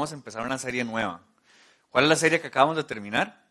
[0.00, 1.20] vamos a empezar una serie nueva.
[1.90, 3.46] ¿Cuál es la serie que acabamos de terminar?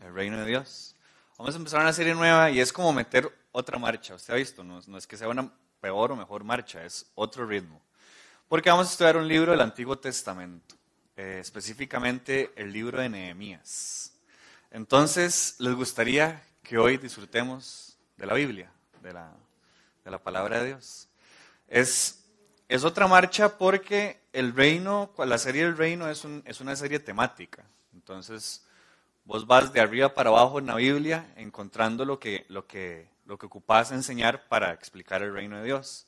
[0.00, 0.94] El reino de Dios.
[1.36, 4.14] Vamos a empezar una serie nueva y es como meter otra marcha.
[4.14, 7.82] Usted ha visto, no, es que sea una peor o mejor marcha, es otro ritmo.
[8.46, 10.76] Porque vamos a estudiar un libro del Antiguo Testamento,
[11.16, 14.12] eh, específicamente el libro de Nehemías.
[14.70, 18.70] Entonces, les gustaría que hoy disfrutemos de la Biblia,
[19.02, 19.32] de la,
[20.04, 21.08] de la palabra de Dios.
[21.66, 22.17] Es,
[22.68, 26.98] es otra marcha porque el reino, la serie del reino es, un, es una serie
[26.98, 27.64] temática.
[27.94, 28.66] Entonces,
[29.24, 33.34] vos vas de arriba para abajo en la Biblia encontrando lo que, lo que, lo
[33.34, 36.06] ocupas enseñar para explicar el reino de Dios.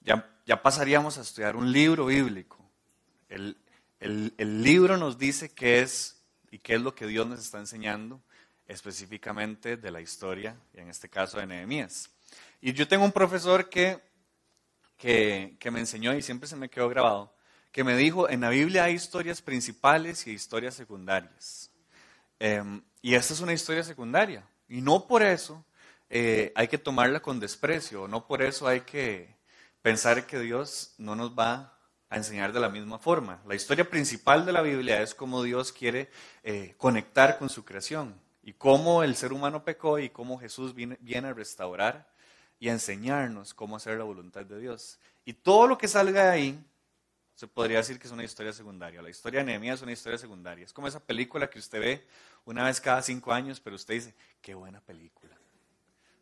[0.00, 2.58] Ya, pasaríamos a estudiar un libro bíblico.
[3.28, 3.56] El,
[4.00, 7.58] el, el libro nos dice qué es y qué es lo que Dios nos está
[7.58, 8.20] enseñando
[8.66, 12.10] específicamente de la historia, y en este caso de Nehemías.
[12.60, 14.00] Y yo tengo un profesor que,
[14.96, 17.34] que, que, me enseñó y siempre se me quedó grabado,
[17.72, 21.70] que me dijo, en la Biblia hay historias principales y historias secundarias.
[22.38, 24.46] Em, y esta es una historia secundaria.
[24.68, 25.64] Y no por eso
[26.10, 29.34] eh, hay que tomarla con desprecio, no por eso hay que
[29.82, 33.42] pensar que Dios no nos va a enseñar de la misma forma.
[33.46, 36.10] La historia principal de la Biblia es cómo Dios quiere
[36.42, 40.96] eh, conectar con su creación y cómo el ser humano pecó y cómo Jesús viene,
[41.00, 42.08] viene, a restaurar
[42.64, 44.98] y enseñarnos cómo hacer la voluntad de Dios.
[45.26, 46.64] Y todo lo que salga de ahí
[47.34, 49.02] se podría decir que es una historia secundaria.
[49.02, 50.64] La historia de Nehemías es una historia secundaria.
[50.64, 52.06] Es como esa película que usted ve
[52.46, 55.36] una vez cada cinco años, pero usted dice, qué buena película.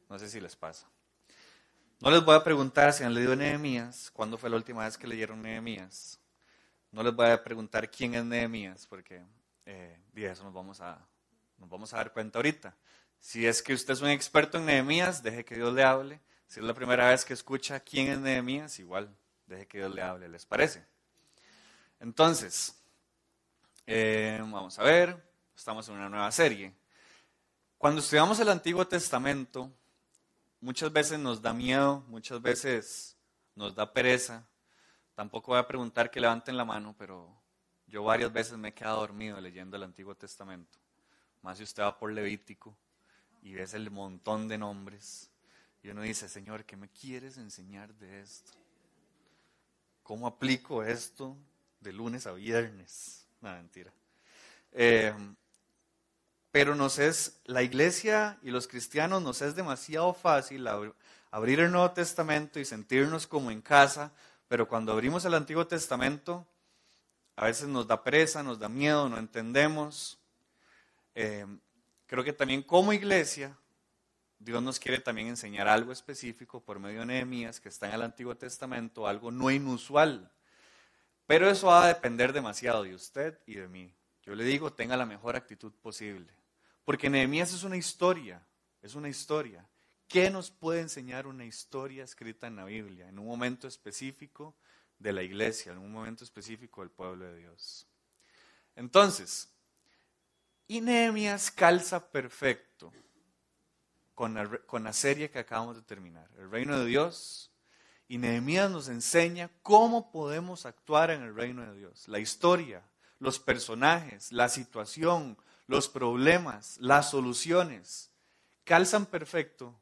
[0.09, 0.89] No sé si les pasa.
[2.01, 5.07] No les voy a preguntar si han leído Nehemías, cuándo fue la última vez que
[5.07, 6.19] leyeron Nehemías.
[6.91, 9.23] No les voy a preguntar quién es Nehemías, porque
[9.65, 11.07] eh, de eso nos vamos a
[11.59, 12.75] nos vamos a dar cuenta ahorita.
[13.21, 16.21] Si es que usted es un experto en Nehemías, deje que Dios le hable.
[16.53, 19.09] Si es la primera vez que escucha quién es Nehemías, igual,
[19.47, 20.85] deje que Dios le hable, ¿les parece?
[21.99, 22.79] Entonces,
[23.87, 25.17] eh, vamos a ver,
[25.57, 26.75] estamos en una nueva serie.
[27.79, 29.73] Cuando estudiamos el Antiguo Testamento,
[30.61, 33.17] muchas veces nos da miedo, muchas veces
[33.55, 34.47] nos da pereza.
[35.15, 37.35] Tampoco voy a preguntar que levanten la mano, pero
[37.87, 40.79] yo varias veces me he quedado dormido leyendo el Antiguo Testamento.
[41.41, 42.77] Más si usted va por Levítico
[43.41, 45.32] y ves el montón de nombres
[45.83, 48.53] y uno dice, Señor, ¿qué me quieres enseñar de esto?
[50.03, 51.37] ¿Cómo aplico esto
[51.81, 53.27] de lunes a viernes?
[53.41, 53.93] No, mentira.
[54.73, 55.13] Eh,
[56.53, 60.69] pero nos es, la iglesia y los cristianos nos es demasiado fácil
[61.31, 64.13] abrir el Nuevo Testamento y sentirnos como en casa,
[64.49, 66.47] pero cuando abrimos el Antiguo Testamento,
[67.37, 70.19] a veces nos da presa, nos da miedo, no entendemos.
[71.15, 71.47] Eh,
[72.07, 73.57] creo que también como iglesia,
[74.45, 78.03] Dios nos quiere también enseñar algo específico por medio de Nehemías, que está en el
[78.03, 80.33] Antiguo Testamento, algo no inusual.
[81.27, 83.95] Pero eso va a depender demasiado de usted y de mí.
[84.25, 86.33] Yo le digo, tenga la mejor actitud posible.
[86.85, 88.45] Porque Nehemías es una historia,
[88.83, 89.65] es una historia.
[90.09, 94.57] ¿Qué nos puede enseñar una historia escrita en la Biblia, en un momento específico
[94.99, 97.87] de la iglesia, en un momento específico del pueblo de Dios?
[98.75, 99.49] Entonces,
[100.67, 102.72] y Nehemías calza perfecto
[104.67, 107.51] con la, serie que acabamos de terminar, el reino de Dios.
[108.07, 112.07] Y Nehemías nos enseña cómo podemos actuar en el reino de Dios.
[112.07, 112.85] La historia,
[113.19, 118.13] los personajes, la situación, los problemas, las soluciones,
[118.63, 119.75] calzan perfecto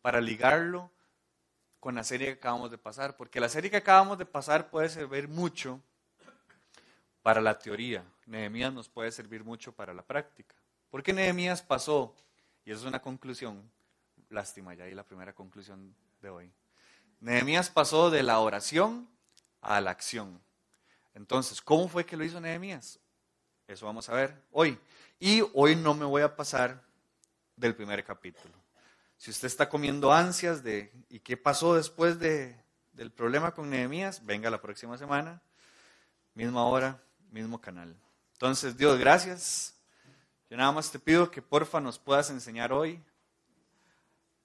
[0.00, 0.90] para ligarlo
[1.78, 3.18] con la serie que acabamos de pasar.
[3.18, 5.82] Porque la serie que acabamos de pasar puede servir mucho
[7.20, 10.54] para la teoría, Nehemías nos puede servir mucho para la práctica.
[10.88, 12.16] Porque Nehemías pasó,
[12.64, 13.70] y eso es una conclusión,
[14.32, 16.52] lástima, ya ahí la primera conclusión de hoy.
[17.20, 19.08] Nehemías pasó de la oración
[19.60, 20.42] a la acción.
[21.14, 22.98] Entonces, ¿cómo fue que lo hizo Nehemías?
[23.68, 24.78] Eso vamos a ver hoy.
[25.20, 26.82] Y hoy no me voy a pasar
[27.56, 28.54] del primer capítulo.
[29.16, 32.60] Si usted está comiendo ansias de ¿y qué pasó después de,
[32.92, 34.24] del problema con Nehemías?
[34.26, 35.40] Venga la próxima semana,
[36.34, 37.00] misma hora,
[37.30, 37.96] mismo canal.
[38.32, 39.76] Entonces, Dios, gracias.
[40.50, 43.00] Yo nada más te pido que porfa nos puedas enseñar hoy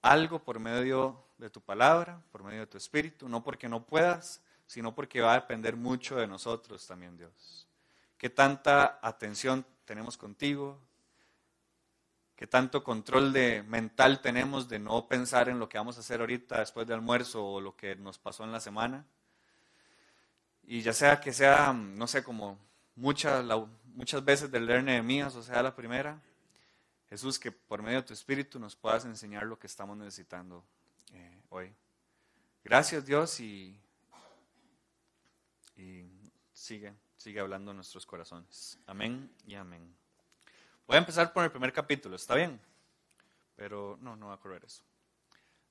[0.02, 4.42] algo por medio de tu palabra, por medio de tu espíritu, no porque no puedas,
[4.66, 7.66] sino porque va a depender mucho de nosotros también, Dios.
[8.16, 10.78] ¿Qué tanta atención tenemos contigo?
[12.36, 16.20] ¿Qué tanto control de, mental tenemos de no pensar en lo que vamos a hacer
[16.20, 19.04] ahorita después del almuerzo o lo que nos pasó en la semana?
[20.62, 22.58] Y ya sea que sea, no sé, como
[22.94, 23.44] muchas,
[23.94, 26.20] muchas veces del leer Nehemías, o sea, la primera,
[27.08, 30.64] Jesús, que por medio de tu Espíritu nos puedas enseñar lo que estamos necesitando
[31.12, 31.74] eh, hoy.
[32.64, 33.80] Gracias Dios y,
[36.52, 38.78] sigue sigue hablando en nuestros corazones.
[38.86, 39.94] Amén y amén.
[40.86, 42.60] Voy a empezar por el primer capítulo, ¿está bien?
[43.56, 44.82] Pero no, no va a correr eso.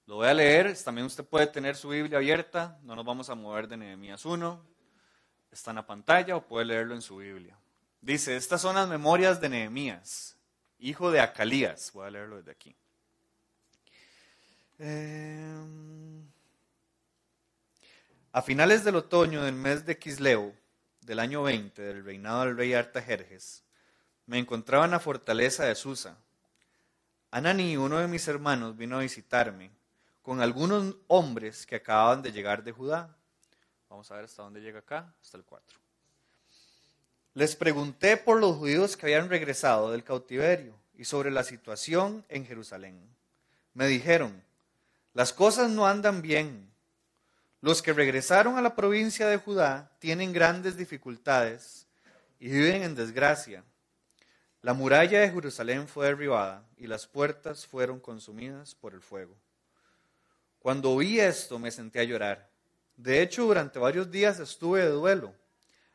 [0.06, 3.36] Lo voy a leer, también usted puede tener su Biblia abierta, no nos vamos a
[3.36, 4.66] mover de Nehemías 1,
[5.52, 7.58] está en la pantalla o puede leerlo en su Biblia.
[8.00, 10.37] Dice, estas son las memorias de Nehemías,
[10.80, 12.76] hijo de Acalías, voy a leerlo desde aquí.
[14.80, 16.24] Em,
[18.32, 20.54] a finales del otoño del mes de Quisleo,
[21.02, 23.64] del año 20 del reinado del rey Artajerjes,
[24.26, 26.18] me encontraba en la fortaleza de Susa.
[27.32, 29.72] Anani, uno de mis hermanos, vino a visitarme
[30.22, 33.16] con algunos hombres que acababan de llegar de Judá.
[33.90, 35.87] Vamos a ver hasta dónde llega acá, hasta el 4.
[37.38, 42.48] Les pregunté por los judíos que habían regresado del cautiverio y sobre la situación en
[42.48, 43.00] Jerusalén.
[43.76, 44.44] Me dijeron,
[45.14, 46.68] las cosas no andan bien.
[47.62, 51.86] Los que regresaron a la provincia de Judá tienen grandes dificultades
[52.40, 53.64] y viven en desgracia.
[54.64, 59.36] La muralla de Jerusalén fue derribada y las puertas fueron consumidas por el fuego.
[60.58, 62.50] Cuando oí esto me senté a llorar.
[62.96, 65.36] De hecho, durante varios días estuve de duelo.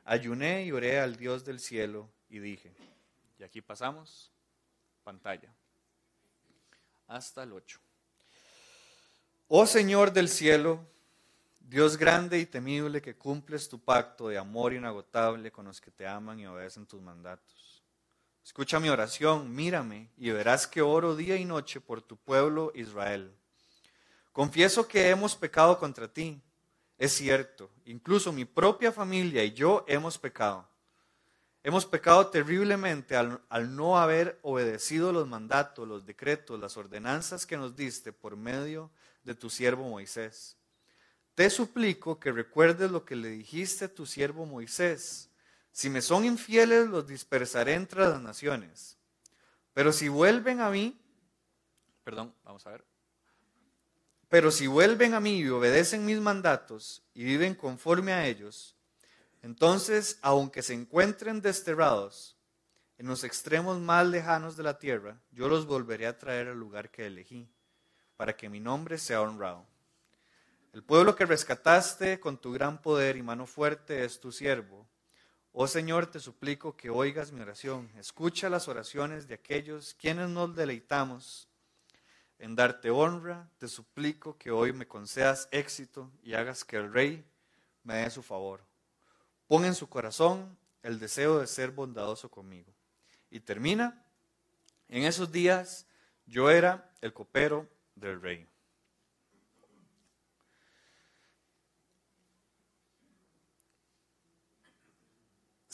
[0.05, 2.73] Ayuné y oré al Dios del cielo y dije,
[3.39, 4.33] y aquí pasamos,
[5.05, 5.53] pantalla,
[7.07, 7.79] hasta el 8.
[9.49, 10.81] Oh Señor del cielo,
[11.61, 16.07] Dios grande y temible que cumples tu pacto de amor inagotable con los que te
[16.07, 17.83] aman y obedecen tus mandatos.
[18.45, 23.37] Escucha mi oración, mírame y verás que oro día y noche por tu pueblo Israel
[24.33, 26.41] Confieso que hemos pecado contra ti.
[27.03, 30.69] Es cierto, incluso mi propia familia y yo hemos pecado.
[31.65, 33.41] Hemos pecado terriblemente al,
[33.75, 38.89] no haber obedecido los mandatos, los decretos, las ordenanzas que nos diste por medio
[39.25, 40.57] de tu siervo Moisés.
[41.35, 45.29] Te suplico que recuerdes lo que le dijiste a tu siervo Moisés.
[45.73, 48.97] Si me son infieles, los dispersaré entre las naciones.
[49.75, 50.97] Pero si vuelven a mí,
[52.05, 52.92] perdón, vamos a ver.
[54.32, 58.75] Pero si vuelven a mí y obedecen mis mandatos y viven conforme a ellos,
[59.43, 62.34] entonces, aunque se encuentren desterrados
[62.96, 66.90] en los extremos más lejanos de la tierra, yo los volveré a traer al lugar
[66.90, 67.46] que elegí,
[68.17, 69.67] para que mi nombre sea honrado.
[70.73, 74.88] El pueblo que rescataste con tu gran poder y mano fuerte es tu siervo.
[75.52, 77.90] Oh Señor, te suplico que oigas mi oración.
[77.99, 81.52] Escucha las oraciones de aquellos quienes nos deleitamos
[82.43, 87.25] en darte honra, te suplico que hoy me concedas éxito y hagas que el rey
[87.85, 88.65] me dé su favor.
[89.47, 92.75] Pon en su corazón el deseo de ser bondadoso conmigo.
[93.31, 94.05] Y termina,
[94.89, 95.87] en esos días
[96.27, 98.49] yo era el copero del rey.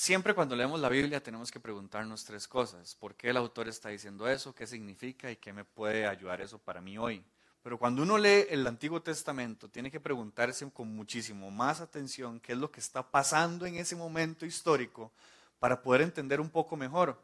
[0.09, 2.95] Siempre cuando leemos la Biblia tenemos que preguntarnos tres cosas.
[2.95, 4.55] ¿Por qué el autor está diciendo eso?
[4.55, 5.31] ¿Qué significa?
[5.31, 7.23] ¿Y qué me puede ayudar eso para mí hoy?
[7.63, 12.53] Pero cuando uno lee el Antiguo Testamento, tiene que preguntarse con muchísimo más atención qué
[12.53, 15.13] es lo que está pasando en ese momento histórico
[15.59, 17.21] para poder entender un poco mejor.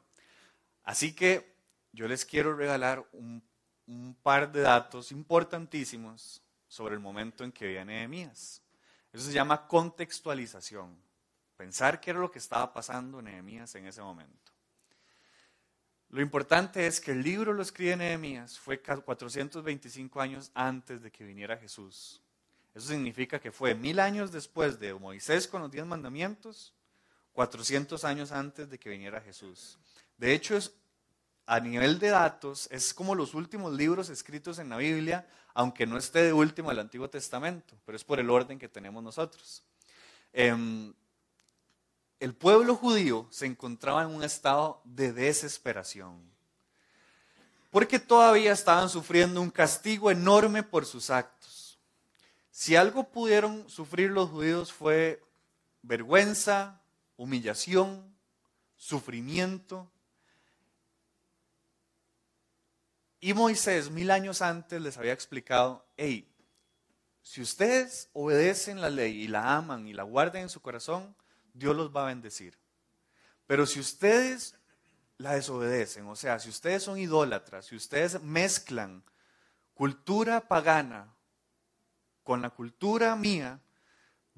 [0.83, 1.57] Así que
[1.91, 3.43] yo les quiero regalar un,
[4.23, 8.61] par de datos importantísimos sobre el momento en que viene Nehemías.
[9.11, 11.14] Eso se llama contextualización.
[11.57, 14.53] Pensar qué era lo que estaba pasando en Nehemías en ese momento.
[16.11, 21.25] Lo importante es que el libro lo escribe Nehemías fue 425 años antes de que
[21.25, 22.23] viniera Jesús.
[22.75, 26.73] Eso significa que fue mil años después de Moisés con los diez mandamientos,
[27.33, 29.79] 400 años antes de que viniera Jesús.
[30.17, 30.59] De hecho,
[31.47, 35.99] a nivel de datos, es como los últimos libros escritos en la Biblia, aunque no
[35.99, 39.63] esté de último el Antiguo Testamento, pero es por el orden que tenemos nosotros.
[40.33, 40.93] Em,
[42.25, 46.19] el pueblo judío se encontraba en un estado de desesperación,
[47.71, 51.79] porque todavía estaban sufriendo un castigo enorme por sus actos.
[52.51, 55.23] Si algo pudieron sufrir los judíos fue
[55.83, 56.81] vergüenza,
[57.19, 58.17] humillación,
[58.75, 59.91] sufrimiento.
[63.21, 66.27] Y Moisés mil años antes les había explicado, hey,
[67.21, 71.15] si ustedes obedecen la ley y la aman y la guardan en su corazón,
[71.55, 72.59] Dios los va a bendecir.
[73.47, 74.57] Pero si ustedes
[75.17, 79.03] la desobedecen, o sea, si ustedes son idólatras, si ustedes mezclan
[79.73, 81.15] cultura pagana
[82.23, 83.61] con la cultura mía,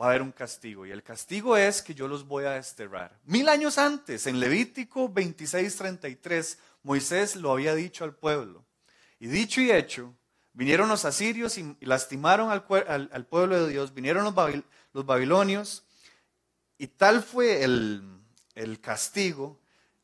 [0.00, 0.84] va a haber un castigo.
[0.84, 3.18] Y el castigo es que yo los voy a desterrar.
[3.24, 8.64] Mil años antes, en Levítico 26:33, Moisés lo había dicho al pueblo.
[9.18, 10.14] Y dicho y hecho,
[10.52, 12.64] vinieron los asirios y lastimaron al,
[13.26, 14.34] pueblo de Dios, vinieron los,
[14.92, 15.85] los babilonios
[16.78, 18.02] y tal fue el,
[18.54, 19.58] el castigo,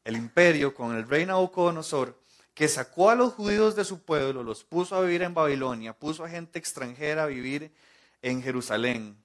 [0.05, 2.19] el imperio con el rey Nabucodonosor,
[2.55, 6.25] que sacó a los judíos de su pueblo, los puso a vivir en Babilonia, puso
[6.25, 7.73] a gente extranjera a vivir
[8.21, 9.17] en Jerusalén.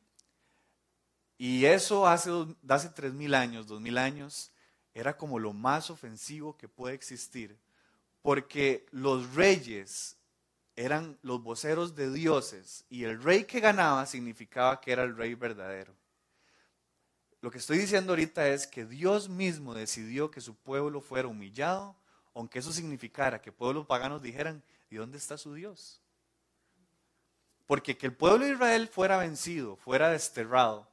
[1.38, 2.32] Y eso hace,
[2.68, 4.52] hace 3.000 años, 2.000 años,
[4.94, 7.58] era como lo más ofensivo que puede existir,
[8.22, 10.18] porque los reyes
[10.76, 15.36] eran los voceros de dioses y el rey que ganaba significaba que era el rey
[15.36, 15.94] verdadero.
[17.48, 21.96] Lo que estoy diciendo ahorita es que Dios mismo decidió que su pueblo fuera humillado,
[22.36, 26.02] aunque eso significara que pueblos paganos dijeran, ¿y dónde está su Dios?
[27.66, 30.92] Porque que el pueblo de Israel fuera vencido, fuera desterrado,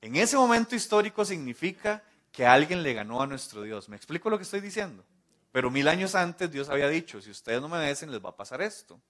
[0.00, 3.88] en ese momento histórico significa que alguien le ganó a nuestro Dios.
[3.88, 5.04] ¿Me explico lo que estoy diciendo?
[5.50, 8.36] Pero mil años antes Dios había dicho, si ustedes no me obedecen les va a
[8.36, 9.00] pasar esto.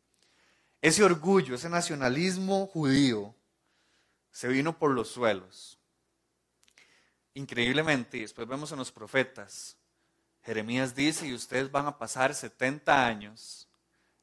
[0.80, 3.34] Ese orgullo, ese nacionalismo judío
[4.30, 5.75] se vino por los suelos.
[7.36, 9.76] Increíblemente, y después vemos en los profetas,
[10.42, 13.68] Jeremías dice, y ustedes van a pasar 70 años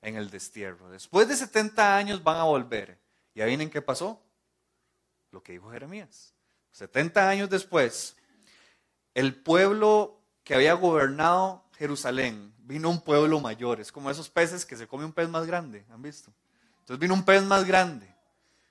[0.02, 0.90] en el destierro.
[0.90, 2.98] Después de 70 años van a volver.
[3.36, 4.20] ¿Y vienen qué pasó?
[5.30, 6.34] Lo que dijo Jeremías.
[6.72, 8.18] 70 años después,
[9.14, 13.80] el pueblo que había gobernado Jerusalén, vino un pueblo mayor.
[13.80, 16.34] Es como esos peces que se come un pez más grande, ¿han visto?
[16.80, 18.12] Entonces vino un pez más grande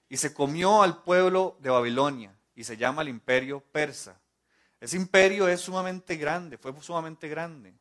[0.08, 4.18] y se comió al pueblo de Babilonia y se llama el imperio persa.
[4.82, 7.72] Ese imperio es sumamente grande, fue sumamente grande.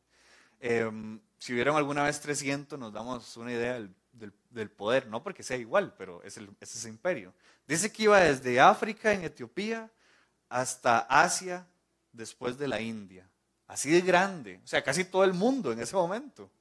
[0.60, 5.56] Em, si hubieran alguna vez 300 nos damos una idea del, poder, no porque sea
[5.56, 7.34] igual, pero es, es ese imperio.
[7.66, 9.90] Dice que iba desde África en Etiopía
[10.48, 11.66] hasta Asia
[12.12, 13.28] después de la India.
[13.66, 16.52] Así de grande, o sea, casi todo el mundo en ese momento.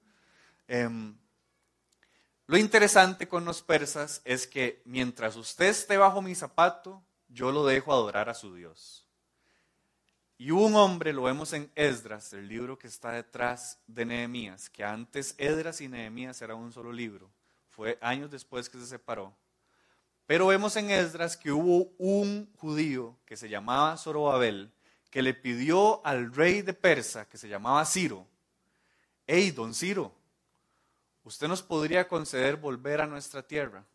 [0.67, 1.15] Em,
[2.47, 7.63] lo interesante con los persas es que mientras usted esté bajo mi zapato, yo lo
[7.63, 9.05] dejo adorar a su Dios.
[10.41, 14.83] Y un hombre, lo vemos en Esdras, el libro que está detrás de Nehemías, que
[14.83, 17.29] antes Esdras y Nehemías era un solo libro.
[17.69, 19.35] Fue años después que se separó.
[20.25, 24.71] Pero vemos en Esdras que hubo un judío que se llamaba Zorobabel,
[25.11, 28.25] que le pidió al rey de Persa, que se llamaba Ciro,
[29.27, 30.11] hey, don Ciro,
[31.23, 33.85] usted nos podría conceder volver a nuestra tierra.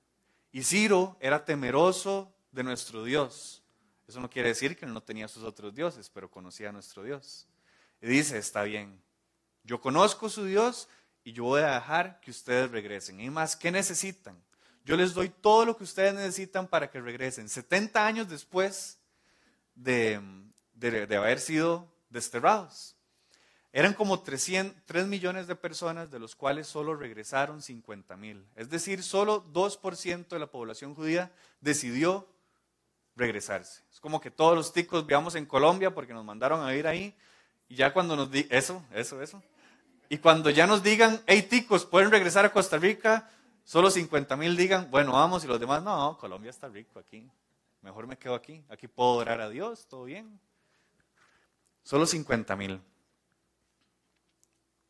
[0.53, 3.65] Y Ciro era temeroso de nuestro Dios.
[4.07, 7.49] Eso no quiere decir que no tenía sus otros dioses, pero conocía a nuestro Dios.
[8.01, 9.01] Y dice, está bien,
[9.65, 10.89] yo conozco su Dios
[11.25, 13.21] y yo voy a dejar que ustedes regresen.
[13.21, 14.41] Y más, ¿qué necesitan?
[14.85, 17.49] Yo les doy todo lo que ustedes necesitan para que regresen.
[17.49, 18.99] 70 años después
[19.75, 20.21] de,
[21.17, 22.95] haber sido desterrados.
[23.73, 28.47] Eran como 3 millones de personas, de los cuales solo regresaron 50 mil.
[28.55, 32.29] Es decir, solo 2% de la población judía decidió
[33.17, 33.83] regresarse.
[33.93, 37.17] Es como que todos los ticos vivíamos en Colombia porque nos mandaron a ir ahí.
[37.69, 39.43] Y ya cuando nos digan, eso, eso, eso.
[40.09, 43.29] Y cuando ya nos digan, hey ticos, pueden regresar a Costa Rica,
[43.65, 47.29] solo 50 mil digan, bueno, vamos, y los demás, no, Colombia está rico aquí,
[47.83, 50.39] mejor me quedo aquí, aquí puedo orar a Dios, todo bien.
[51.83, 52.81] Solo 50 mil.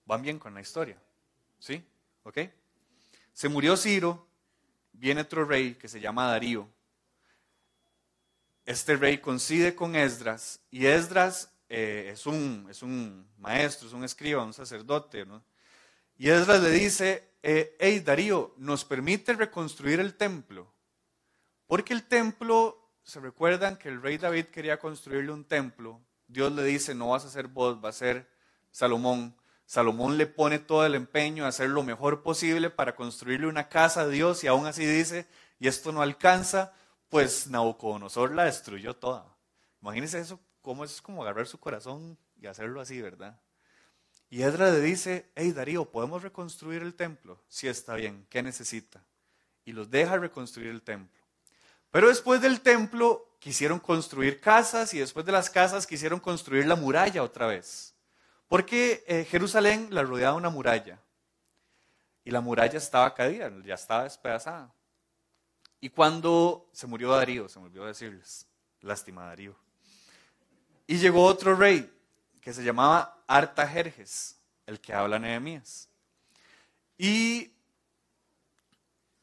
[0.04, 0.98] Van bien con la historia,
[1.58, 1.84] ¿sí?
[2.22, 2.38] ¿Ok?
[3.32, 4.26] Se murió Ciro,
[4.92, 6.68] viene otro rey que se llama Darío.
[8.66, 14.02] Este rey coincide con Esdras, y Esdras eh, es, un, es un maestro, es un
[14.02, 15.44] escriba, un sacerdote, ¿no?
[16.18, 20.72] Y Esdras le dice, eh, hey Darío, ¿nos permite reconstruir el templo?
[21.68, 26.00] Porque el templo, se recuerdan que el rey David quería construirle un templo.
[26.26, 28.28] Dios le dice, no vas a ser vos, va a ser
[28.72, 29.36] Salomón.
[29.64, 34.02] Salomón le pone todo el empeño a hacer lo mejor posible para construirle una casa
[34.02, 35.28] a Dios y aún así dice,
[35.60, 36.72] y esto no alcanza,
[37.08, 39.36] pues Nabucodonosor la destruyó toda.
[39.80, 43.40] Imagínense eso, cómo es como agarrar su corazón y hacerlo así, ¿verdad?
[44.28, 47.40] Y Edra le dice, hey Darío, ¿podemos reconstruir el templo?
[47.48, 49.04] Sí, está bien, ¿qué necesita?
[49.64, 51.22] Y los deja reconstruir el templo.
[51.90, 56.76] Pero después del templo quisieron construir casas y después de las casas quisieron construir la
[56.76, 57.94] muralla otra vez.
[58.48, 61.00] Porque eh, Jerusalén la rodeaba una muralla.
[62.24, 64.72] Y la muralla estaba caída, ya estaba despedazada.
[65.80, 68.46] Y cuando se murió Darío, se me olvidó decirles,
[68.80, 69.54] lástima Darío.
[70.86, 71.92] Y llegó otro rey,
[72.40, 75.88] que se llamaba Artajerjes, el que habla Nehemías.
[76.96, 77.52] Y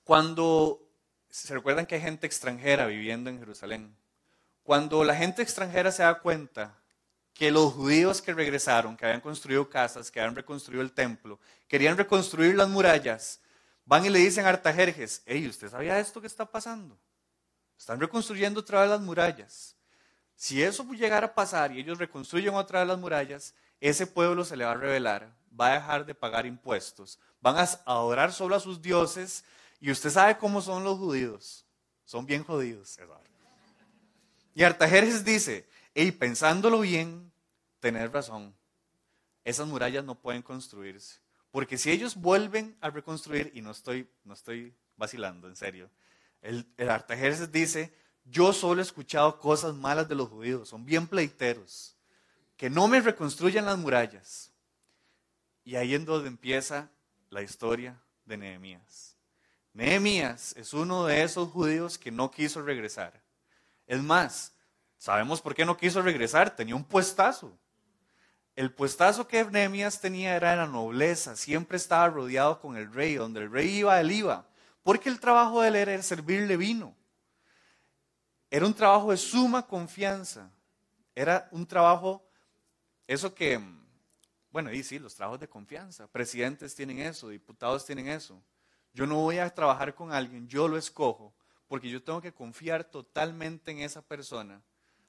[0.04, 0.88] cuando
[1.30, 3.96] se recuerdan que hay gente extranjera viviendo en Jerusalén,
[4.64, 6.78] cuando la gente extranjera se da cuenta
[7.34, 11.98] que los judíos que regresaron, que habían construido casas, que habían reconstruido el templo, querían
[11.98, 13.40] reconstruir las murallas,
[13.86, 16.98] van y le dicen a Artajerjes, hey, ¿usted sabía esto que está pasando?
[17.78, 19.76] Están reconstruyendo otra vez las murallas.
[20.36, 24.56] Si eso llegara a pasar y ellos reconstruyen otra de las murallas, ese pueblo se
[24.56, 28.60] le va a revelar, va a dejar de pagar impuestos, van a adorar solo a
[28.60, 29.44] sus dioses
[29.80, 31.66] y usted sabe cómo son los judíos.
[32.06, 32.98] Son bien jodidos.
[34.54, 37.32] Y Artajerjes dice, y pensándolo bien,
[37.80, 38.56] tener razón.
[39.44, 41.23] Esas murallas no pueden construirse.
[41.54, 45.88] Porque si ellos vuelven a reconstruir, y no estoy, no estoy vacilando, en serio,
[46.42, 47.94] el, el Artajerjes dice,
[48.26, 51.96] yo solo he escuchado cosas malas de los judíos, son bien pleiteros,
[52.58, 54.52] que no me reconstruyan las murallas.
[55.64, 56.90] Y ahí es donde empieza
[57.30, 59.16] la historia de Nehemías.
[59.74, 63.22] Nehemías es uno de esos judíos que no quiso regresar.
[63.86, 64.56] Es más,
[64.98, 67.56] sabemos por qué no quiso regresar, tenía un puestazo.
[68.56, 73.42] El puestazo que Nehemías tenía era la nobleza, siempre estaba rodeado con el rey, donde
[73.42, 74.46] el rey iba, él iba,
[74.84, 76.96] porque el trabajo de él era servirle vino.
[78.52, 80.52] Era un trabajo de suma confianza.
[81.16, 82.24] Era un trabajo,
[83.08, 83.60] eso que,
[84.52, 86.08] bueno, y sí, los trabajos de confianza.
[86.08, 88.40] Presidentes tienen eso, diputados tienen eso.
[88.94, 91.34] Yo no voy a trabajar con alguien, yo lo escojo,
[91.68, 94.62] porque yo tengo que confiar totalmente en esa persona.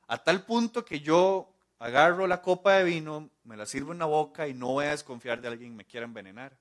[0.07, 1.54] A tal punto que yo
[1.85, 4.93] agarro la copa de vino, me la sirvo en la boca y no voy a
[4.93, 6.57] desconfiar de alguien que me quiera envenenar.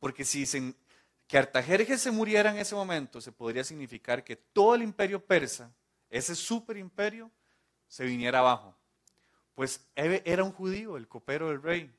[0.00, 0.74] Porque si se,
[1.28, 5.72] que Artajerjes se muriera en ese momento, se podría significar que todo el imperio persa
[6.10, 7.30] ese super imperio
[7.86, 8.76] se viniera abajo.
[9.54, 11.94] Pues era un judío, el copero del rey.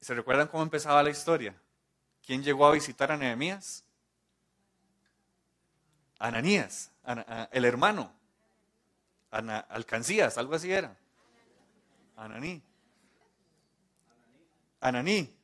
[0.00, 1.54] ¿Se recuerdan cómo empezaba la historia?
[2.24, 3.84] ¿Quién llegó a visitar a Nehemías?
[6.18, 6.92] Ananías,
[7.52, 8.16] el hermano.
[9.30, 10.96] Alcancías, algo así era.
[12.16, 12.62] Ananí.
[14.80, 15.34] Ananí.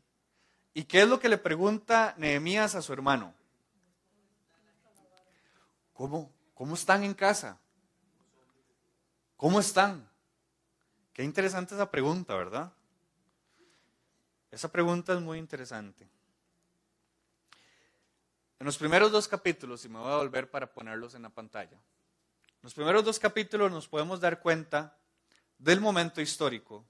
[0.75, 3.35] ¿Y qué es lo que le pregunta Nehemías a su hermano?
[5.93, 6.31] ¿Cómo?
[6.55, 7.59] ¿Cómo están en casa?
[9.37, 10.09] ¿Cómo están?
[11.13, 12.73] Qué interesante esa pregunta, ¿verdad?
[14.51, 16.09] Esa pregunta es muy interesante.
[18.59, 21.77] En los primeros dos capítulos, y me voy a volver para ponerlos en la pantalla,
[22.63, 24.97] los primeros dos capítulos nos podemos dar cuenta
[25.59, 26.85] del momento histórico.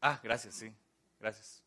[0.00, 0.72] Ah, gracias, sí,
[1.18, 1.62] gracias.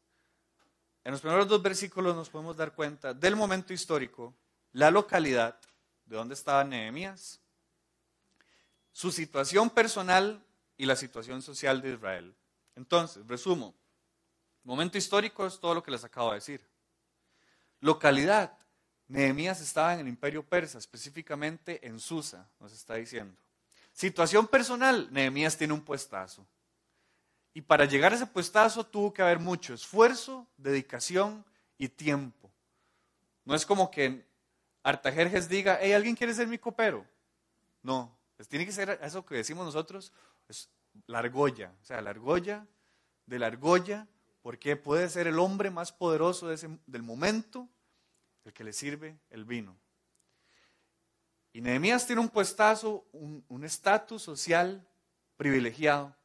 [1.04, 4.36] En los primeros dos versículos nos podemos dar cuenta del momento histórico,
[4.74, 5.60] la localidad
[6.06, 7.40] de dónde estaba Nehemías,
[8.92, 10.44] su situación personal
[10.78, 12.36] y la situación social de Israel.
[12.76, 13.74] Entonces, resumo,
[14.64, 16.62] momento histórico es todo lo que les acabo de decir.
[17.80, 18.58] Localidad,
[19.12, 23.36] Nehemías estaba en el imperio persa, específicamente en Susa, nos está diciendo.
[23.92, 26.48] Situación personal, Nehemías tiene un puestazo.
[27.54, 31.44] Y para llegar a ese puestazo tuvo que haber mucho esfuerzo, dedicación
[31.78, 32.50] y tiempo.
[33.44, 34.26] No es como que
[34.82, 37.06] Artajerjes diga, hey, ¿alguien quiere ser mi copero?
[37.84, 40.14] No, pues tiene que ser eso que decimos nosotros,
[40.48, 40.70] es
[41.06, 42.66] la argolla, o sea, la argolla
[43.26, 44.08] de la argolla,
[44.42, 47.68] porque puede ser el hombre más poderoso del momento,
[48.46, 49.78] el que le sirve el vino.
[51.54, 54.88] Y Nehemías tiene un puestazo, un estatus social
[55.36, 56.16] privilegiado,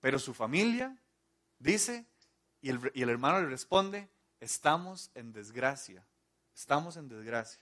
[0.00, 0.96] pero su familia
[1.58, 2.06] dice,
[2.62, 4.08] y el hermano le responde,
[4.40, 6.06] estamos en desgracia.
[6.54, 7.60] Estamos en desgracia.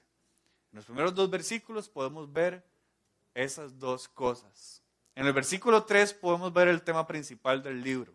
[0.72, 2.64] En los primeros dos versículos podemos ver
[3.34, 4.82] esas dos cosas.
[5.14, 8.14] En el versículo 3 podemos ver el tema principal del libro.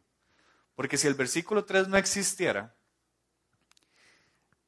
[0.76, 2.76] Porque si el versículo 3 no existiera,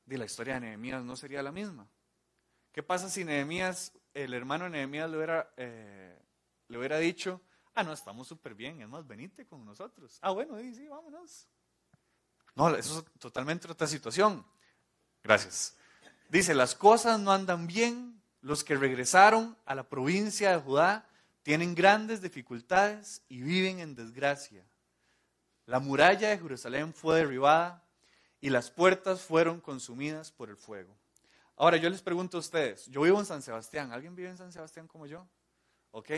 [0.08, 1.88] la historia de Nehemías no sería la misma.
[2.72, 6.20] ¿Qué pasa si Nehemías, el hermano de Nehemías le hubiera, eh,
[6.68, 7.42] le hubiera dicho,
[7.74, 10.20] ah, no, estamos súper bien, es más, venite con nosotros.
[10.22, 11.48] Ah, bueno, sí, sí, vámonos.
[12.56, 14.46] No, eso es totalmente otra situación.
[15.24, 15.78] Gracias.
[16.30, 21.08] Dice, las cosas no andan bien, los que regresaron a la provincia de Judá
[21.44, 24.66] tienen grandes dificultades y viven en desgracia.
[25.66, 27.85] La muralla de Jerusalén fue derribada
[28.42, 30.96] y las puertas fueron consumidas por el fuego.
[31.58, 34.52] Ahora yo les pregunto a ustedes, yo vivo en San Sebastián, ¿alguien vive en San
[34.52, 35.26] Sebastián como yo?
[35.92, 36.10] ¿Ok?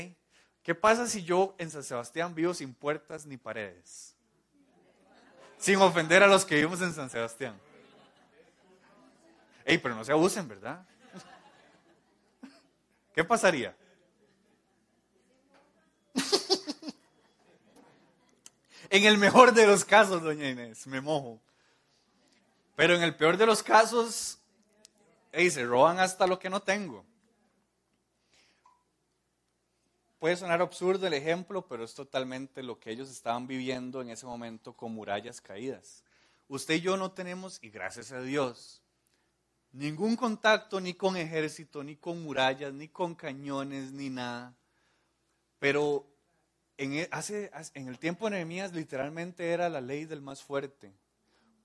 [0.64, 4.16] ¿Qué pasa si yo en San Sebastián vivo sin puertas ni paredes?
[5.58, 7.60] Sin ofender a los que vivimos en San Sebastián.
[9.64, 10.86] Ey, pero no se abusen, ¿verdad?
[13.14, 13.76] ¿Qué pasaría?
[18.90, 21.40] en el mejor de los casos, doña Inés, me mojo.
[22.78, 24.38] Pero en el peor de los casos,
[25.32, 27.04] ey, se roban hasta lo que no tengo.
[30.20, 34.28] Puede sonar absurdo el ejemplo, pero es totalmente lo que ellos estaban viviendo en ese
[34.28, 36.04] momento con murallas caídas.
[36.48, 38.84] Usted y yo no tenemos, y gracias a Dios,
[39.72, 44.56] ningún contacto ni con ejército, ni con murallas, ni con cañones, ni nada.
[45.58, 46.06] Pero
[46.78, 50.94] en hace, en el tiempo de Nehemías literalmente era la ley del más fuerte.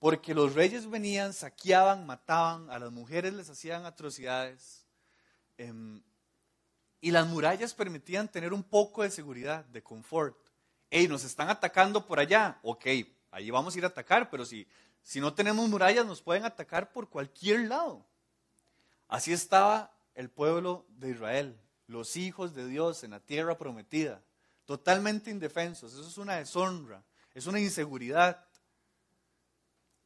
[0.03, 4.85] Porque los reyes venían, saqueaban, mataban, a las mujeres les hacían atrocidades.
[5.57, 6.03] Em,
[6.99, 10.35] y las murallas permitían tener un poco de seguridad, de confort.
[10.89, 12.59] Hey, nos están atacando por allá.
[12.63, 12.85] Ok,
[13.31, 14.67] ahí vamos a ir a atacar, pero si,
[15.03, 18.05] si no tenemos murallas nos pueden atacar por cualquier lado.
[19.07, 24.21] Así estaba el pueblo de Israel, los hijos de Dios en la tierra prometida
[24.65, 25.93] totalmente indefensos.
[25.93, 28.45] Eso es una deshonra, es una inseguridad,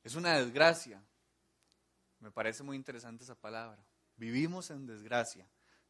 [0.08, 1.04] es una desgracia.
[2.22, 3.78] Me parece muy interesante esa palabra.
[4.16, 5.46] Vivimos en desgracia.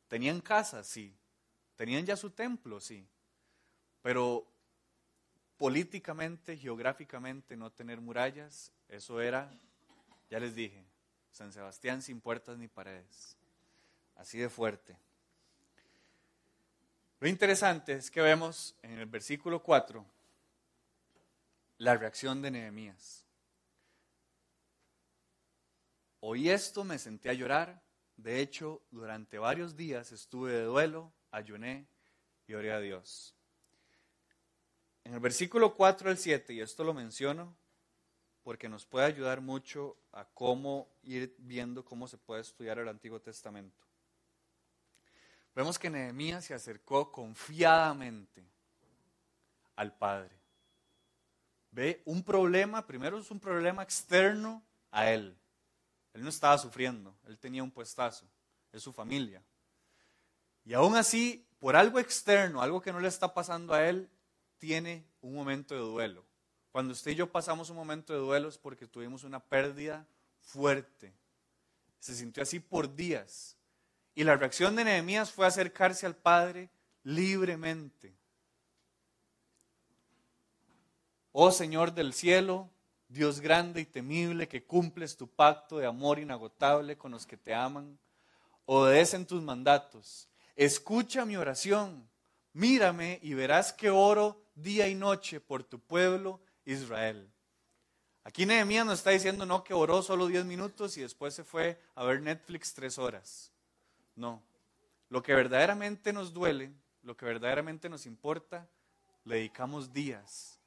[0.08, 1.15] Tenían casas, sí.
[1.75, 3.08] Tenían ya su templo, sí.
[4.01, 4.51] Pero
[5.58, 9.51] políticamente, geográficamente, no tener murallas, eso era,
[10.32, 10.84] ya les dije,
[11.32, 13.38] San Sebastián sin puertas ni paredes.
[14.15, 14.97] Así de fuerte.
[17.19, 20.03] Lo interesante es que vemos en el versículo 4
[21.77, 23.26] la reacción de Nehemías.
[26.19, 27.84] Oí esto, me senté a llorar.
[28.15, 31.88] De hecho, durante varios días estuve de duelo, ayuné
[32.47, 33.36] y oré a Dios.
[35.03, 37.56] En el versículo 4 al 7, y esto lo menciono
[38.43, 43.19] porque nos puede ayudar mucho a cómo ir viendo cómo se puede estudiar el Antiguo
[43.19, 43.86] Testamento.
[45.53, 48.45] Vemos que Nehemías se acercó confiadamente
[49.75, 50.36] al Padre.
[51.71, 55.38] Ve un problema, primero es un problema externo a él.
[56.17, 58.25] Él no estaba sufriendo, él tenía un puestazo,
[58.71, 59.43] es su familia.
[60.65, 64.10] Y aún así, por algo externo, algo que no le está pasando a él,
[64.58, 66.25] tiene un momento de duelo.
[66.71, 70.08] Cuando usted y yo pasamos un momento de duelo es porque tuvimos una pérdida
[70.41, 71.13] fuerte.
[71.99, 73.56] Se sintió así por días.
[74.15, 76.71] Y la reacción de Nehemías fue acercarse al Padre
[77.03, 78.17] libremente.
[81.32, 82.71] Oh Señor del cielo,
[83.09, 87.53] Dios grande y temible, que cumples tu pacto de amor inagotable con los que te
[87.53, 87.97] aman,
[88.65, 90.27] obedecen tus mandatos.
[90.55, 92.07] Escucha mi oración,
[92.53, 97.29] mírame y verás que oro día y noche por tu pueblo Israel.
[98.23, 101.79] Aquí Nehemías nos está diciendo no que oró solo 10 minutos y después se fue
[101.95, 103.53] a ver Netflix tres horas.
[104.15, 104.43] No.
[105.07, 108.67] Lo que verdaderamente nos duele, lo que verdaderamente nos importa,
[109.23, 110.59] le dedicamos días,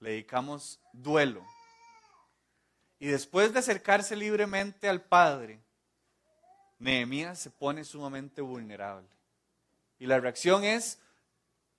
[0.00, 1.42] le dedicamos duelo.
[2.98, 5.62] Y después de acercarse libremente al Padre,
[6.78, 9.08] Nehemías se pone sumamente vulnerable.
[9.98, 11.00] Y la reacción es,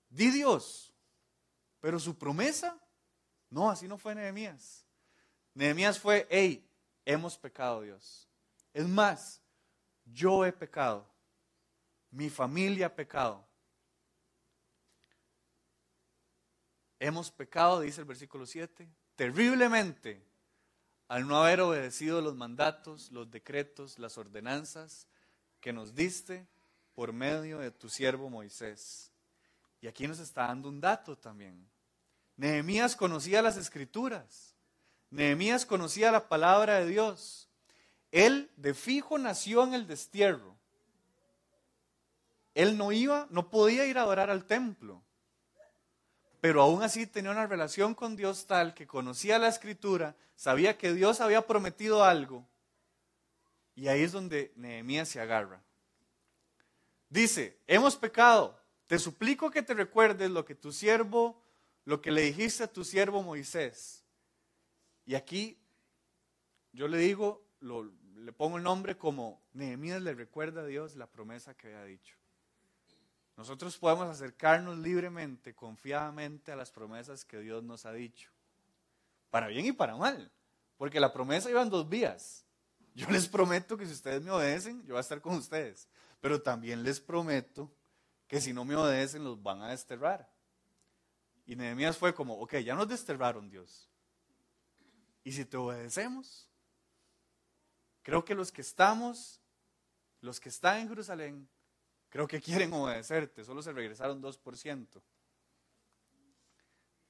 [0.08, 0.94] di Dios,
[1.80, 2.78] pero su promesa,
[3.48, 4.86] no, así no fue Nehemías.
[5.54, 6.66] Nehemías fue, hey,
[7.04, 8.28] hemos pecado Dios.
[8.72, 9.42] Es más,
[10.04, 11.10] yo he pecado
[12.10, 13.46] mi familia ha pecado.
[16.98, 20.22] Hemos pecado, dice el versículo 7, terriblemente
[21.10, 25.08] al no haber obedecido los mandatos, los decretos, las ordenanzas
[25.60, 26.46] que nos diste
[26.94, 29.10] por medio de tu siervo Moisés.
[29.80, 31.68] Y aquí nos está dando un dato también.
[32.36, 34.54] Nehemías conocía las escrituras.
[35.10, 37.48] Nehemías conocía la palabra de Dios.
[38.12, 40.56] Él de fijo nació en el destierro.
[42.54, 45.02] Él no iba, no podía ir a adorar al templo.
[46.40, 50.94] Pero aún así tenía una relación con Dios tal que conocía la escritura, sabía que
[50.94, 52.46] Dios había prometido algo.
[53.74, 55.62] Y ahí es donde Nehemías se agarra.
[57.08, 61.42] Dice, hemos pecado, te suplico que te recuerdes lo que tu siervo,
[61.84, 64.04] lo que le dijiste a tu siervo Moisés.
[65.06, 65.58] Y aquí
[66.72, 71.54] yo le digo, le pongo el nombre como Nehemías le recuerda a Dios la promesa
[71.54, 72.16] que había dicho.
[73.40, 78.28] Nosotros podemos acercarnos libremente, confiadamente a las promesas que Dios nos ha dicho.
[79.30, 80.30] Para bien y para mal.
[80.76, 82.44] Porque la promesa iba en dos vías.
[82.94, 85.88] Yo les prometo que si ustedes me obedecen, yo voy a estar con ustedes.
[86.20, 87.72] Pero también les prometo
[88.28, 90.30] que si no me obedecen, los van a desterrar.
[91.46, 93.88] Y Nehemías fue como, ok, ya nos desterraron Dios.
[95.24, 96.46] ¿Y si te obedecemos?
[98.02, 99.40] Creo que los que estamos,
[100.20, 101.48] los que están en Jerusalén,
[102.10, 105.02] Creo que quieren obedecerte, solo se regresaron 2%.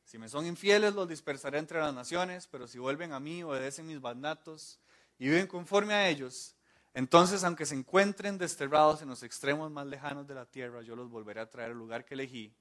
[0.05, 3.87] Si me son infieles, los dispersaré entre las naciones, pero si vuelven a mí, obedecen
[3.87, 4.79] mis mandatos
[5.19, 6.55] y viven conforme a ellos,
[6.93, 11.09] entonces, aunque se encuentren desterrados en los extremos más lejanos de la tierra, yo los
[11.09, 12.53] volveré a traer al lugar que elegí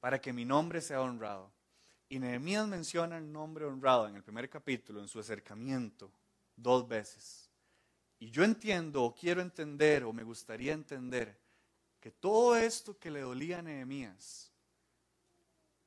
[0.00, 1.50] para que mi nombre sea honrado.
[2.10, 6.12] Y Nehemías menciona el nombre honrado en el primer capítulo, en su acercamiento,
[6.56, 7.50] dos veces.
[8.18, 11.38] Y yo entiendo o quiero entender o me gustaría entender
[12.10, 14.52] todo esto que le dolía a Nehemías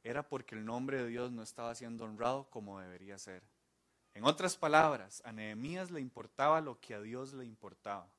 [0.04, 3.44] era porque el nombre de Dios no estaba siendo honrado como debería ser.
[4.14, 8.10] En otras palabras, a Nehemías le importaba lo que a Dios le importaba.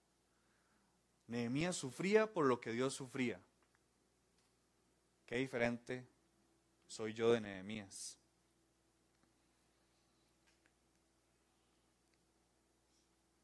[1.27, 3.41] Nehemías sufría por lo que Dios sufría.
[5.27, 6.07] Qué diferente
[6.87, 8.19] soy yo de Nehemías.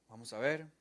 [0.08, 0.77] Vamos a ver.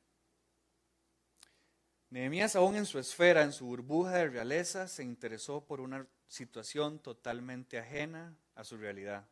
[2.10, 7.00] Nehemías aún en su esfera, en su burbuja de realeza, se interesó por una situación
[7.00, 9.28] totalmente ajena a su realidad.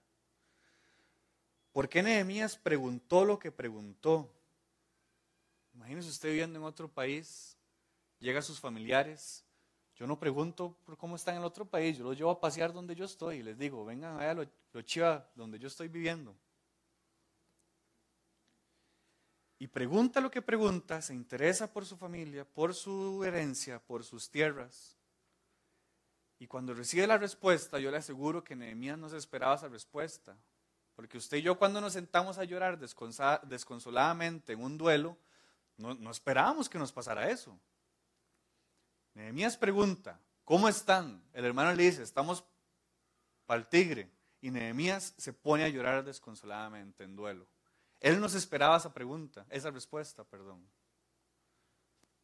[1.72, 4.30] ¿Por qué Nehemías preguntó lo que preguntó?
[5.74, 7.58] Imagínese usted viviendo en otro país,
[8.20, 9.44] llega a sus familiares.
[9.96, 12.74] Yo no pregunto por cómo están en el otro país, yo los llevo a pasear
[12.74, 16.36] donde yo estoy y les digo, vengan allá lo, lo chiva donde yo estoy viviendo.
[19.65, 24.30] Y pregunta lo que pregunta, se interesa por su familia, por su herencia, por sus
[24.30, 24.95] tierras.
[26.38, 30.38] Y cuando recibe la respuesta, yo le aseguro que Nehemías no se esperaba esa respuesta.
[30.95, 35.17] Porque usted y yo cuando nos sentamos a llorar desconsoladamente en un duelo,
[35.78, 37.60] no, esperábamos que nos pasara eso.
[39.15, 41.23] Nehemías pregunta, ¿cómo están?
[41.34, 42.45] El hermano le dice, estamos
[43.47, 44.12] para el tigre.
[44.41, 47.47] Y Nehemías se pone a llorar desconsoladamente en duelo.
[47.99, 50.65] Él no se esperaba esa pregunta, esa respuesta, perdón.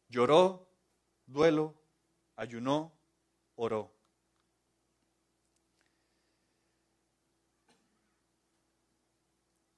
[0.08, 0.68] Lloró,
[1.26, 1.74] duelo,
[2.36, 2.92] ayunó,
[3.56, 3.92] oró.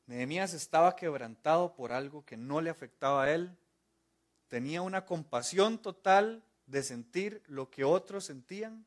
[0.06, 3.56] Nehemías estaba quebrantado por algo que no le afectaba a él.
[4.48, 8.84] Tenía una compasión total de sentir lo que otros sentían.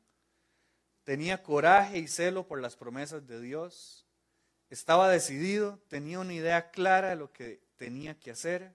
[1.04, 4.07] Tenía coraje y celo por las promesas de Dios.
[4.70, 8.74] Estaba decidido, tenía una idea clara de lo que tenía que hacer.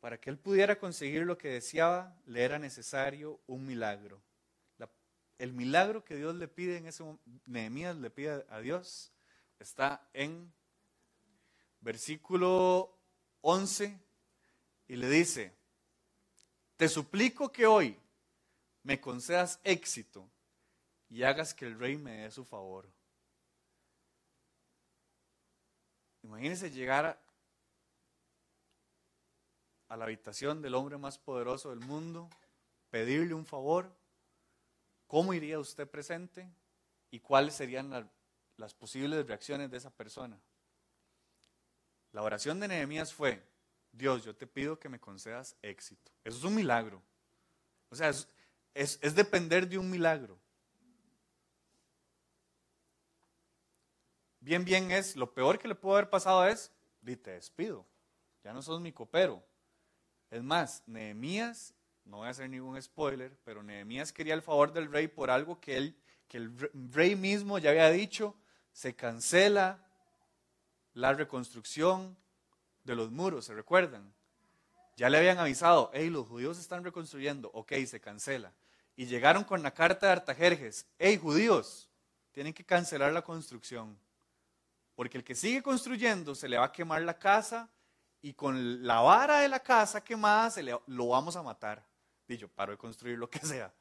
[0.00, 4.22] Para que él pudiera conseguir lo que deseaba, le era necesario un milagro.
[5.38, 7.04] el milagro que Dios le pide en ese
[7.46, 9.12] Nehemías le pide a Dios,
[9.60, 10.52] está en
[11.80, 12.98] versículo
[13.42, 13.96] 11
[14.88, 15.54] y le dice,
[16.76, 17.96] te suplico que hoy
[18.82, 20.28] me concedas éxito
[21.08, 22.88] y hagas que el rey me dé su favor.
[26.28, 27.18] Imagínense llegar
[29.88, 32.28] a, la habitación del hombre más poderoso del mundo,
[32.90, 33.90] pedirle un favor.
[35.06, 36.46] ¿Cómo iría usted presente?
[37.10, 38.10] ¿Y cuáles serían
[38.58, 40.38] las posibles reacciones de esa persona?
[42.12, 43.42] La oración de Nehemías fue,
[43.90, 46.12] Dios, yo te pido que me concedas éxito.
[46.24, 47.02] Eso es un milagro.
[47.88, 48.12] O sea,
[48.74, 50.38] es depender de un milagro.
[54.48, 57.84] Bien, bien es, lo peor que le pudo haber pasado es, di te despido,
[58.42, 59.44] ya no sos mi copero.
[60.30, 61.74] Es más, Nehemías,
[62.06, 65.60] no voy a hacer ningún spoiler, pero Nehemías quería el favor del rey por algo
[65.60, 68.34] que él, que el rey mismo ya había dicho,
[68.72, 69.86] se cancela
[70.94, 72.16] la reconstrucción
[72.84, 74.14] de los muros, ¿se recuerdan?
[74.96, 78.54] Ya le habían avisado, hey, los judíos están reconstruyendo, ok, se cancela.
[78.96, 81.90] Y llegaron con la carta de Artajerjes, hey, judíos,
[82.32, 83.98] tienen que cancelar la construcción.
[84.98, 87.70] Porque el que sigue construyendo se le va a quemar la casa
[88.20, 91.86] y con la vara de la casa quemada se le, lo vamos a matar.
[92.26, 93.72] Y yo paro de construir lo que sea.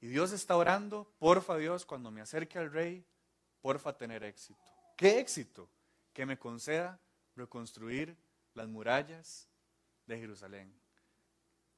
[0.00, 3.06] Y Dios está orando, porfa Dios, cuando me acerque al rey,
[3.60, 4.60] porfa tener éxito.
[4.96, 5.70] ¿Qué éxito?
[6.12, 6.98] Que me conceda
[7.36, 8.16] reconstruir
[8.54, 9.46] las murallas
[10.06, 10.74] de Jerusalén.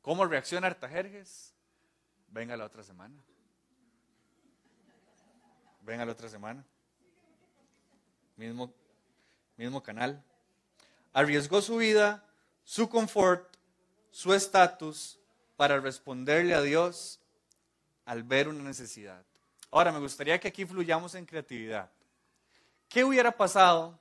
[0.00, 1.52] ¿Cómo reacciona Artajerjes?
[2.28, 3.22] Venga la otra semana.
[5.82, 6.64] Venga la otra semana.
[8.36, 8.72] Mismo,
[9.56, 10.22] mismo canal.
[11.12, 12.24] Arriesgó su vida,
[12.64, 13.56] su confort,
[14.10, 15.18] su estatus
[15.56, 17.20] para responderle a Dios
[18.04, 19.24] al ver una necesidad.
[19.70, 21.90] Ahora, me gustaría que aquí fluyamos en creatividad.
[22.88, 23.98] ¿Qué hubiera pasado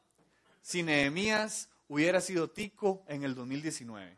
[0.61, 4.17] si Nehemías hubiera sido tico en el 2019?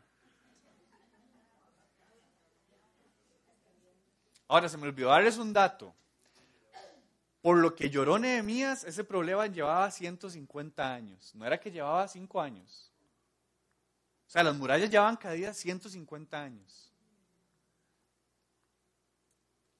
[4.48, 5.94] Ahora, se me olvidó darles un dato.
[7.44, 11.34] Por lo que lloró Nehemías, ese problema llevaba 150 años.
[11.34, 12.90] No era que llevaba 5 años.
[14.26, 16.90] O sea, las murallas llevaban caídas 150 años.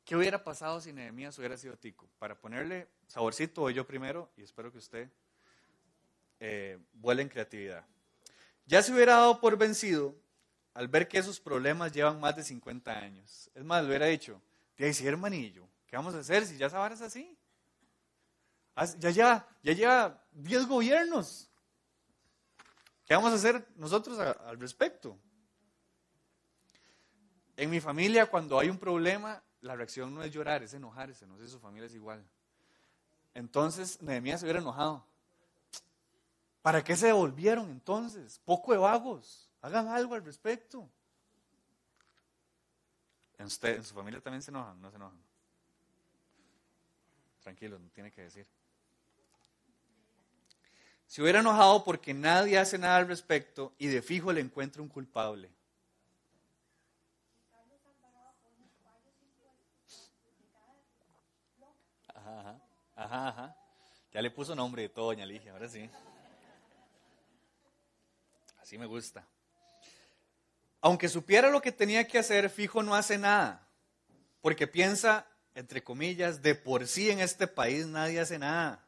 [0.04, 2.06] ¿Qué hubiera pasado si Nehemías hubiera sido tico?
[2.18, 5.08] Para ponerle saborcito, voy yo primero y espero que usted
[6.40, 7.86] eh, vuele en creatividad.
[8.66, 10.14] Ya se hubiera dado por vencido
[10.74, 13.50] al ver que esos problemas llevan más de 50 años.
[13.54, 14.38] Es más, le hubiera dicho,
[14.74, 17.33] te sí, hermanillo, ¿qué vamos a hacer si ya sabes así?
[18.76, 21.48] Ya, ya, ya lleva 10 gobiernos.
[23.04, 25.18] ¿Qué vamos a hacer nosotros al respecto?
[27.56, 31.26] En mi familia, cuando hay un problema, la reacción no es llorar, es enojarse.
[31.26, 32.26] No sé si su familia es igual.
[33.32, 35.06] Entonces, Nehemías se hubiera enojado.
[36.62, 38.40] ¿Para qué se devolvieron entonces?
[38.44, 39.50] Poco de vagos.
[39.60, 40.88] Hagan algo al respecto.
[43.38, 44.80] ¿En, usted, en su familia también se enojan?
[44.80, 45.22] ¿No se enojan?
[47.40, 48.46] Tranquilo, no tiene que decir.
[51.06, 54.88] Se hubiera enojado porque nadie hace nada al respecto y de fijo le encuentra un
[54.88, 55.50] culpable.
[62.08, 62.60] Ajá,
[62.96, 63.56] ajá, ajá,
[64.12, 65.88] Ya le puso nombre de todo, doña Ligia, ahora sí.
[68.60, 69.26] Así me gusta.
[70.80, 73.66] Aunque supiera lo que tenía que hacer, fijo no hace nada,
[74.40, 78.83] porque piensa, entre comillas, de por sí en este país nadie hace nada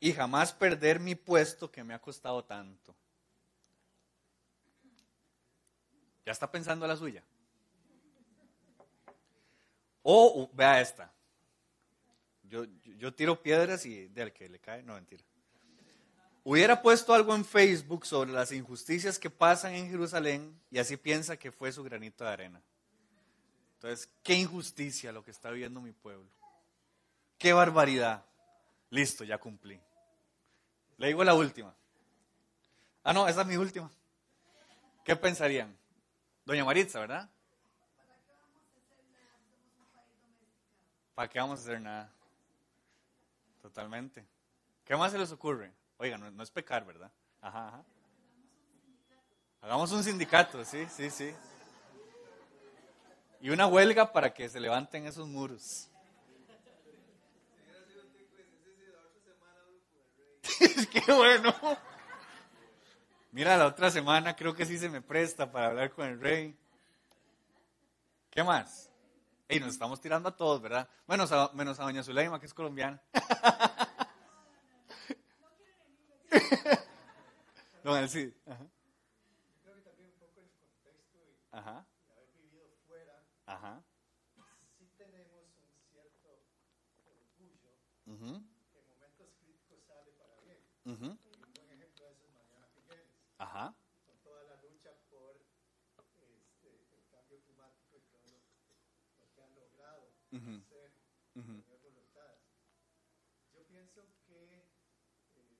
[0.00, 2.94] y jamás perder mi puesto que me ha costado tanto.
[6.24, 7.24] ¿Ya está pensando la suya?
[10.02, 11.12] O vea esta.
[12.44, 12.64] Yo,
[12.96, 15.22] yo, tiro piedras y del que le cae, no mentira.
[16.44, 21.36] Hubiera puesto algo en Facebook sobre las injusticias que pasan en Jerusalén y así piensa
[21.36, 22.62] que fue su granito de arena.
[23.74, 26.28] Entonces, qué injusticia lo que está viviendo mi pueblo.
[27.36, 28.24] Qué barbaridad.
[28.90, 29.80] Listo, ya cumplí.
[30.98, 31.74] Le digo la última.
[33.02, 33.90] Ah, no, esa es mi última.
[35.04, 35.74] ¿Qué pensarían?
[36.44, 37.30] Doña Maritza, ¿verdad?
[41.14, 42.12] ¿Para qué vamos a hacer nada?
[43.62, 44.26] Totalmente.
[44.84, 45.72] ¿Qué más se les ocurre?
[45.96, 47.10] Oiga, no, es pecar, ¿verdad?
[47.40, 47.84] Ajá, ajá.
[49.60, 51.34] Hagamos un sindicato, sí, sí, sí.
[53.40, 55.87] Y una huelga para que se levanten esos muros.
[60.92, 61.54] Qué bueno.
[63.32, 66.56] Mira, la otra semana creo que sí se me presta para hablar con el rey.
[68.30, 68.90] ¿Qué más?
[69.48, 70.88] Y nos estamos tirando a todos, ¿verdad?
[71.06, 73.00] Menos a, menos a doña Zuleima, que es colombiana.
[77.82, 78.32] Don Alcid.
[78.46, 78.64] Ajá.
[78.64, 81.86] Yo creo que también un poco el contexto y, Ajá.
[82.10, 83.22] haber vivido fuera.
[83.46, 83.82] Ajá.
[84.78, 86.28] Sí tenemos un cierto
[87.06, 87.64] orgullo.
[88.06, 88.42] Uh
[90.88, 93.10] un buen ejemplo de eso es Mariana Figueres.
[93.36, 93.74] Ajá.
[94.06, 95.36] Con toda la lucha por
[96.16, 98.40] este, el cambio climático y todo lo,
[99.20, 100.60] lo que han logrado uh -huh.
[100.62, 100.92] hacer
[101.34, 101.80] uh -huh.
[101.82, 102.38] voluntad.
[103.52, 104.64] Yo pienso que
[105.04, 105.58] este,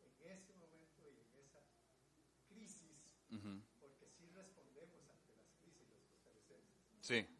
[0.00, 1.62] en ese momento y en esa
[2.48, 3.62] crisis, uh -huh.
[3.78, 7.06] porque sí respondemos ante las crisis los costarricenses.
[7.06, 7.33] Sí.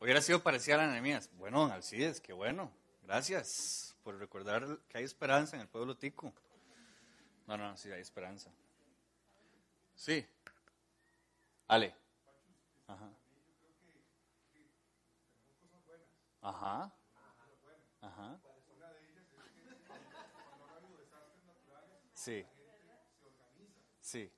[0.00, 1.30] Hubiera sido parecida a la Nehemías.
[1.34, 2.72] Bueno, Alcides, qué bueno.
[3.02, 6.32] Gracias por recordar que hay esperanza en el pueblo tico.
[7.46, 8.50] No, no, sí, hay esperanza.
[9.94, 10.26] Sí.
[11.68, 11.94] Ale.
[12.86, 13.10] Ajá.
[16.40, 16.90] Ajá.
[18.00, 18.40] Ajá.
[22.14, 22.46] Sí.
[24.00, 24.32] Sí.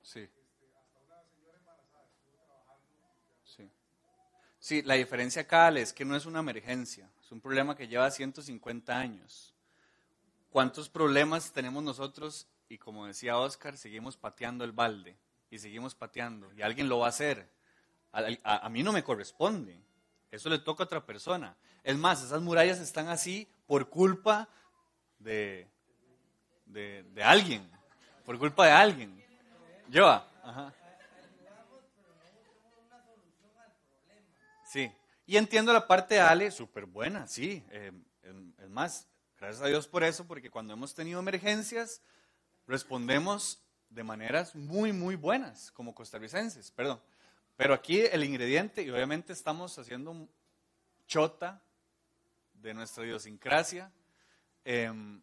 [0.04, 0.28] Sí.
[4.60, 8.12] Sí, la diferencia acá es que no es una emergencia, es un problema que lleva
[8.12, 9.54] 150 años.
[10.50, 12.48] ¿Cuántos problemas tenemos nosotros?
[12.68, 15.16] Y como decía Oscar, seguimos pateando el balde
[15.50, 17.57] y seguimos pateando y alguien lo va a hacer
[18.44, 19.80] a, mí no me corresponde.
[20.32, 21.56] Eso le toca a otra persona.
[21.84, 24.50] Es más, esas murallas están así por culpa
[25.20, 25.68] de,
[26.66, 27.70] de, alguien.
[28.26, 29.24] Por culpa de alguien.
[29.90, 30.74] Yo, ajá.
[34.66, 34.92] Sí.
[35.26, 37.64] Y entiendo la parte de Ale, súper buena, sí.
[37.70, 37.92] Eh,
[38.58, 39.08] es más,
[39.40, 42.02] gracias a Dios por eso, porque cuando hemos tenido emergencias,
[42.66, 47.02] respondemos de maneras muy, muy buenas, como costarricenses, perdón.
[47.58, 50.30] Pero aquí el ingrediente, y obviamente estamos haciendo un
[51.08, 51.60] chota
[52.54, 53.92] de nuestra idiosincrasia,
[54.64, 55.20] em,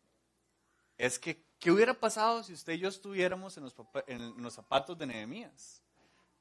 [0.99, 5.81] es que, ¿qué hubiera pasado si usted y yo estuviéramos en los, zapatos de Nehemías?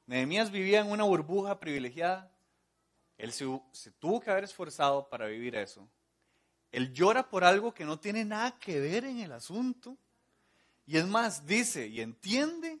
[0.06, 2.28] Nehemías vivía en una burbuja privilegiada.
[3.16, 5.88] Él se, se, tuvo que haber esforzado para vivir eso.
[6.72, 9.96] Él llora por algo que no tiene nada que ver en el asunto.
[10.86, 12.80] Y es más, dice y entiende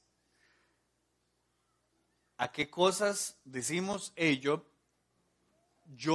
[2.41, 4.65] ¿a qué cosas decimos, hey, yo,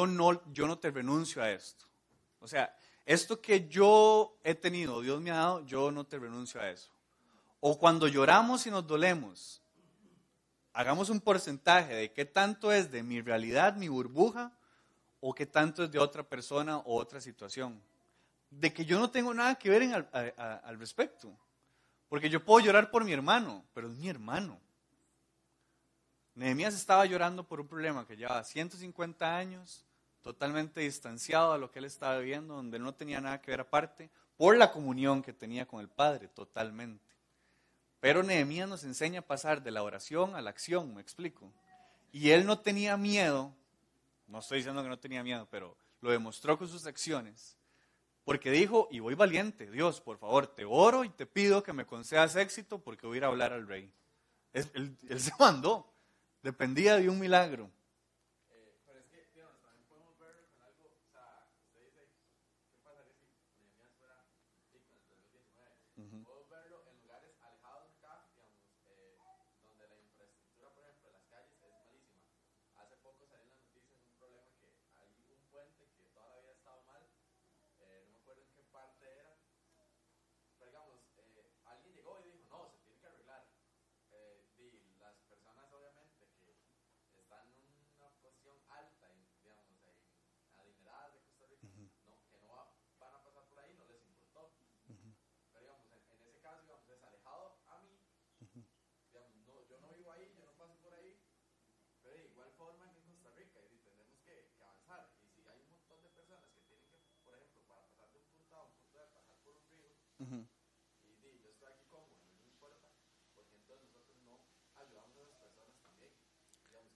[0.08, 1.86] no, yo no te renuncio a esto?
[2.40, 6.60] O sea, esto que yo he tenido, Dios me ha dado, yo no te renuncio
[6.60, 6.90] a eso.
[7.60, 9.62] O cuando lloramos y nos dolemos,
[10.72, 14.50] hagamos un porcentaje de qué tanto es de mi realidad, mi burbuja,
[15.20, 17.80] o qué tanto es de otra persona o otra situación.
[18.50, 21.32] De que yo no tengo nada que ver al respecto.
[22.08, 24.65] Porque yo puedo llorar por mi hermano, pero es mi hermano.
[26.36, 29.86] Nehemías estaba llorando por un problema que llevaba 150 años,
[30.20, 34.10] totalmente distanciado a lo que él estaba viviendo, donde no tenía nada que ver aparte,
[34.36, 37.02] por la comunión que tenía con el Padre, totalmente.
[38.00, 41.50] Pero Nehemías nos enseña a pasar de la oración a la acción, me explico.
[42.12, 43.54] Y él no tenía miedo,
[44.26, 47.56] no estoy diciendo que no tenía miedo, pero lo demostró con sus acciones,
[48.26, 51.86] porque dijo, y voy valiente, Dios, por favor, te oro y te pido que me
[51.86, 53.90] concedas éxito porque voy a hablar al rey.
[54.52, 55.95] Él, él se mandó,
[56.46, 57.64] dependía de un milagro.
[58.50, 62.02] Eh, pero es que, digamos, también podemos verlo con algo, o sea, usted dice,
[62.70, 63.26] ¿qué pasaría si
[63.58, 64.22] Nehemías fuera
[64.70, 65.74] rico en el 2019?
[65.98, 66.16] Ujú.
[66.22, 69.18] Podemos verlo en lugares alejados de acá, digamos, eh,
[69.66, 72.22] donde la infraestructura, por ejemplo, de las calles es malísima.
[72.78, 74.70] Hace poco salió en las noticias un problema que
[75.02, 77.02] hay un puente que toda la vida ha estado mal,
[77.82, 79.34] eh, no me acuerdo en qué parte era,
[80.58, 83.42] pero digamos, eh, alguien llegó y dijo, no, se tiene que arreglar.
[84.10, 89.96] Eh, y las personas, obviamente, que están en una posición alta, en, digamos, en
[90.56, 91.68] adineradas de Costa Rica,
[92.06, 94.52] no, que no va- van a pasar por ahí, no les importó.
[95.52, 97.92] Pero digamos, en, en ese caso, digamos, es alejado a mí,
[99.12, 101.20] digamos, no, yo no vivo ahí, yo no paso por ahí,
[102.02, 105.10] pero de igual forma es en Costa Rica y tenemos que, que avanzar.
[105.22, 108.18] Y si hay un montón de personas que tienen que, por ejemplo, para pasar de
[108.18, 109.62] un punto A a un punto B, pasar por un
[110.16, 110.48] estoy
[116.70, 116.86] aquí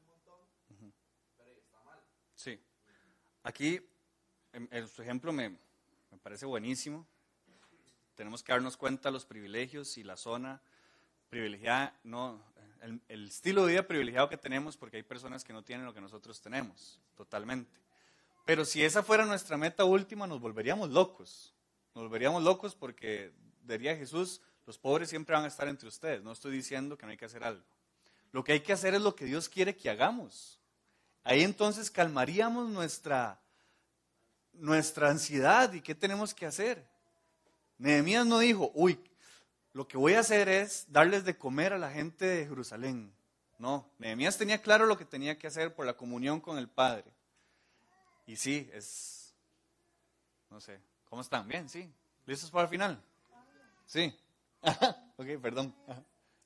[0.00, 0.14] no me
[0.78, 0.92] sí.
[2.34, 2.58] Sí.
[3.42, 3.80] Aquí,
[4.86, 7.06] su ejemplo me, me parece buenísimo.
[8.14, 10.62] Tenemos que darnos cuenta de los privilegios y la zona
[11.28, 12.40] privilegiada, no,
[13.08, 16.00] el, estilo de vida privilegiado que tenemos, porque hay personas que no tienen lo que
[16.00, 17.80] nosotros tenemos, totalmente.
[18.44, 21.54] Pero si esa fuera nuestra meta última, nos volveríamos locos.
[21.94, 23.32] Nos volveríamos locos porque,
[23.62, 26.22] diría Jesús, los pobres siempre van a estar entre ustedes.
[26.22, 27.64] No estoy diciendo que no hay que hacer algo.
[28.32, 30.58] Lo que hay que hacer es lo que Dios quiere que hagamos.
[31.22, 33.40] Ahí entonces calmaríamos nuestra,
[34.52, 36.84] nuestra ansiedad y qué tenemos que hacer.
[37.78, 38.98] Nehemías no dijo, uy,
[39.74, 43.12] lo que voy a hacer es darles de comer a la gente de Jerusalén.
[43.58, 47.12] No, Nehemías tenía claro lo que tenía que hacer por la comunión con el Padre.
[48.26, 49.34] Y sí, es,
[50.48, 51.46] no sé, ¿cómo están?
[51.46, 51.92] Bien, sí.
[52.26, 53.02] ¿Listos para el final?
[53.84, 54.16] Sí.
[55.16, 55.74] ok, perdón.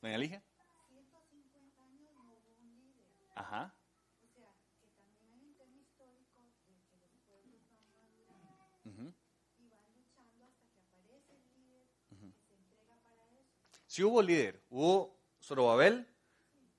[0.03, 0.43] Doña Ligia.
[0.89, 3.05] 150 años no hubo un líder.
[3.35, 3.75] Ajá.
[4.23, 4.49] O sea,
[4.81, 9.15] que también hay un tema histórico de que los pueblos van madurando ujú.
[9.59, 13.63] y van luchando hasta que aparece el líder que se entrega para eso.
[13.99, 16.07] Sí hubo líder, hubo Zorobabel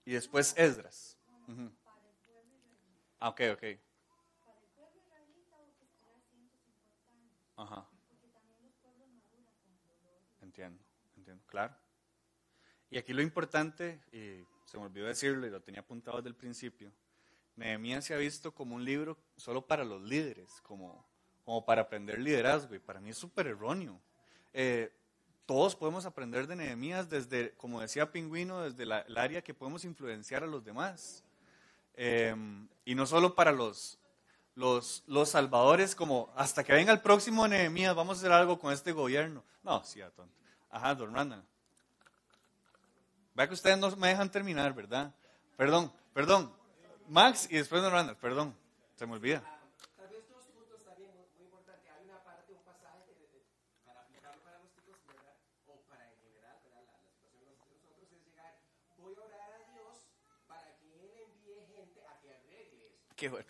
[0.05, 1.17] y después Esdras.
[1.45, 1.73] Pueblo
[2.17, 2.71] israelita.
[3.19, 3.59] Ah, ok, ok.
[3.59, 7.89] Para el pueblo israelita hubo que esperar 150 años, Ajá,
[10.39, 10.81] entiendo,
[11.17, 11.75] entiendo, claro.
[12.89, 16.35] Y aquí lo importante, y se me olvidó decirlo y lo tenía apuntado desde el
[16.35, 16.89] principio,
[17.57, 21.05] Nehemías se ha visto como un libro solo para los líderes, como,
[21.43, 23.99] como para aprender liderazgo, y para mí es súper erróneo.
[24.53, 24.95] Eh,
[25.49, 30.43] todos podemos aprender de Nehemías desde, como decía Pingüino, desde el área que podemos influenciar
[30.43, 31.23] a los demás.
[31.95, 32.35] Eh,
[32.85, 33.97] y no solo para los,
[34.53, 38.71] los, los salvadores como hasta que venga el próximo Nehemías vamos a hacer algo con
[38.71, 39.43] este gobierno.
[39.63, 40.35] No, sí, a tonto.
[40.69, 41.43] Ajá, don Randall.
[43.33, 45.15] Vea que ustedes no me dejan terminar, ¿verdad?
[45.57, 46.53] Perdón, perdón.
[47.07, 48.55] Max y después don Randall, perdón.
[48.97, 49.41] Se me olvida.
[63.19, 63.48] doing?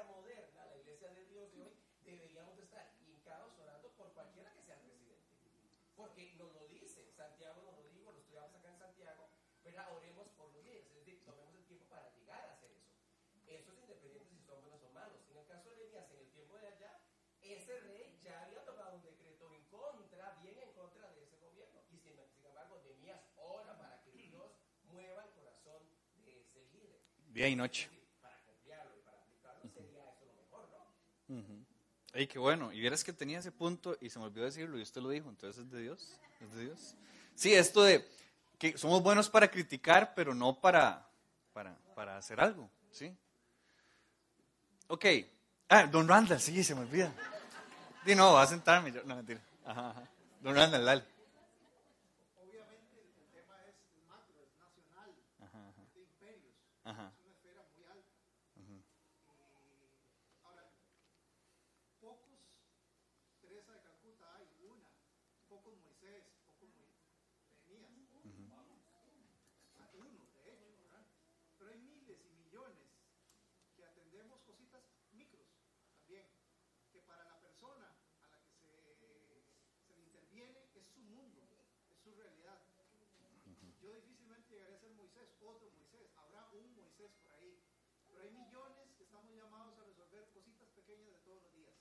[0.00, 4.62] Moderna, la iglesia de Dios de hoy, deberíamos de estar hincados orando por cualquiera que
[4.62, 5.28] sea el presidente.
[5.94, 9.28] Porque nos lo dice, Santiago nos lo dijo, lo estudiamos acá en Santiago,
[9.62, 9.94] ¿verdad?
[9.94, 12.96] Oremos por los líderes, es decir, tomemos el tiempo para llegar a hacer eso.
[13.46, 15.20] Eso es independiente si son buenos o malos.
[15.30, 16.98] En el caso de Elías, en el tiempo de allá,
[17.42, 21.80] ese rey ya había tomado un decreto en contra, bien en contra de ese gobierno.
[21.90, 24.52] Y sin, embargo, Nehemías ora para que Dios
[24.84, 25.82] mueva el corazón
[26.24, 27.00] de ese líder.
[27.28, 27.84] Día noche.
[27.84, 31.66] Es decir, para confiarlo y para aplicarlo sería eso lo mejor, ¿no?
[32.14, 32.72] Ay, qué bueno.
[32.72, 35.28] Y vieras que tenía ese punto y se me olvidó decirlo y usted lo dijo,
[35.30, 36.18] entonces es de Dios.
[36.40, 36.94] Es de Dios.
[37.34, 38.06] Sí, esto de
[38.58, 41.08] que somos buenos para criticar, pero no para,
[41.52, 43.16] para, para hacer algo, ¿sí?
[44.88, 45.06] Ok.
[45.68, 47.12] Ah, don Randall, sí, se me olvida.
[48.04, 48.92] Di no, va a sentarme.
[48.92, 49.40] yo- no, mentira.
[49.64, 50.02] Ajá, ajá.
[50.42, 51.04] Don Randall, dale.
[52.36, 53.74] Obviamente el tema es
[54.06, 55.14] macro, es nacional,
[55.94, 56.54] de imperios,
[56.84, 57.10] Ajá.
[57.16, 58.10] es una esfera muy alta.
[58.56, 58.82] Eh,
[60.44, 60.68] ahora,
[62.00, 62.38] pocos
[63.40, 64.88] Teresa de Calcuta hay, una,
[65.48, 66.68] pocos Moisés, pocos
[67.70, 68.24] Nehemías,
[69.94, 70.10] uno
[70.44, 71.06] de hecho, ¿verdad?
[71.58, 72.88] Pero hay miles y millones
[73.76, 74.82] que atendemos cositas
[75.12, 75.46] micros
[75.96, 76.26] también,
[76.92, 77.86] que para la persona
[78.22, 79.06] a la que se,
[79.86, 81.40] se le interviene es su mundo,
[81.90, 82.58] es su realidad.
[83.80, 87.58] Yo difícilmente llegaré a ser Moisés, otro Moisés, habrá un Moisés por ahí,
[88.06, 91.74] pero hay millones que estamos llamados a resolver cositas pequeñas de todos los días.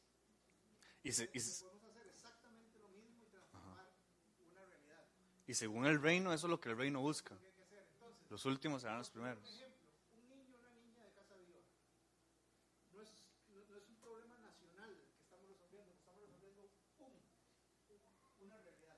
[1.04, 3.90] Y, se- y Que se- podemos hacer exactamente lo mismo y transformar
[4.52, 5.06] una realidad.
[5.48, 7.38] y según el reino, eso es lo que el reino busca.
[8.30, 9.44] Los últimos serán los primeros.
[9.44, 11.60] ejemplo, un niño o una niña de casa viva
[12.94, 13.12] no es,
[13.50, 18.98] no, no es un problema nacional que estamos resolviendo, que estamos resolviendo un, una realidad.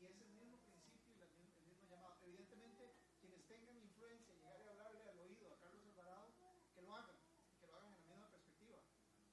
[0.00, 2.18] Y es el mismo principio y la mi- el mismo llamado.
[2.24, 6.34] Evidentemente, quienes tengan influencia, llegar a hablarle al oído a Carlos Alvarado,
[6.74, 7.16] que lo hagan,
[7.60, 8.78] que lo hagan en la misma perspectiva.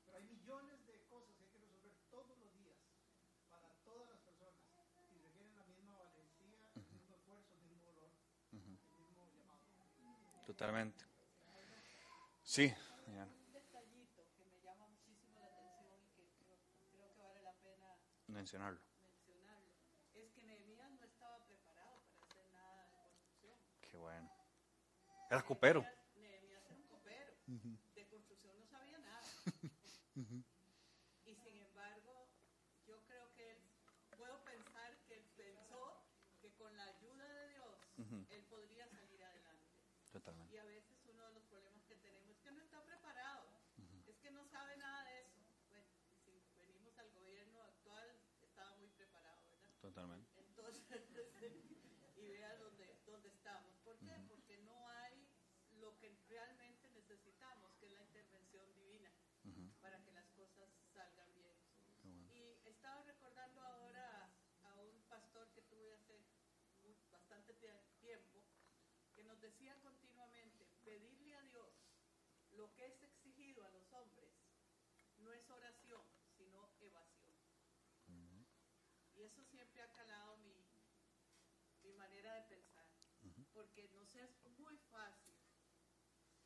[0.05, 2.77] Pero hay millones de cosas que hay que resolver todos los días
[3.49, 4.69] para todas las personas
[5.09, 8.11] y requieren la misma valentía, el mismo esfuerzo, el mismo dolor,
[8.51, 10.45] el mismo llamado.
[10.45, 11.05] Totalmente.
[12.43, 12.73] Sí,
[13.07, 16.57] Diana, un detallito que me llama muchísimo la atención y que creo,
[16.91, 17.95] creo que vale la pena
[18.27, 18.81] mencionarlo,
[20.13, 23.57] es que Nehemías no estaba preparado para hacer nada de construcción.
[23.81, 24.29] Qué bueno.
[25.29, 25.81] Era copero.
[25.81, 27.33] Nehemías- Nehemías era un copero,
[27.95, 29.23] de construcción no sabía nada.
[31.25, 32.27] Y sin embargo,
[32.87, 33.61] yo creo que él,
[34.17, 36.03] puedo pensar que él pensó
[36.41, 37.75] que con la ayuda de Dios,
[38.29, 39.65] él podría salir adelante.
[40.11, 40.53] Totalmente.
[40.55, 43.45] Y a veces uno de los problemas que tenemos es que no está preparado,
[44.07, 45.39] es que no sabe nada de eso.
[45.69, 45.85] Bueno,
[46.25, 48.09] si venimos al gobierno actual,
[48.41, 49.69] estaba muy preparado, ¿verdad?
[49.81, 50.27] Totalmente.
[50.41, 50.83] Entonces,
[52.17, 53.71] y vea dónde, dónde estamos.
[53.83, 54.11] ¿Por qué?
[54.27, 55.27] Porque no hay
[55.79, 59.11] lo que realmente necesitamos, que es la intervención divina,
[59.81, 61.55] para que las cosas salgan bien.
[62.33, 64.29] Y estaba recordando ahora
[64.63, 66.19] a un pastor que tuve hace
[66.83, 68.43] mu- bastante tie- tiempo,
[69.15, 71.73] que nos decía continuamente, pedirle a Dios
[72.51, 74.29] lo que es exigido a los hombres
[75.17, 76.05] no es oración,
[76.37, 77.35] sino evasión.
[79.15, 80.55] Y eso siempre ha calado mi,
[81.83, 82.87] mi manera de pensar,
[83.51, 85.35] porque nos es muy fácil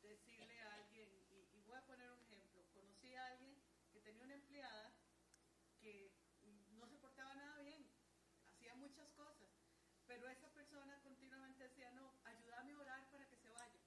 [0.00, 3.54] decirle a alguien, y, y voy a poner un ejemplo, conocí a alguien
[3.92, 4.92] que tenía una empleada
[5.78, 6.10] que
[6.72, 7.86] no se portaba nada bien,
[8.46, 9.54] hacía muchas cosas,
[10.06, 13.80] pero esa persona continuamente decía, no, ayúdame a orar para que se vaya.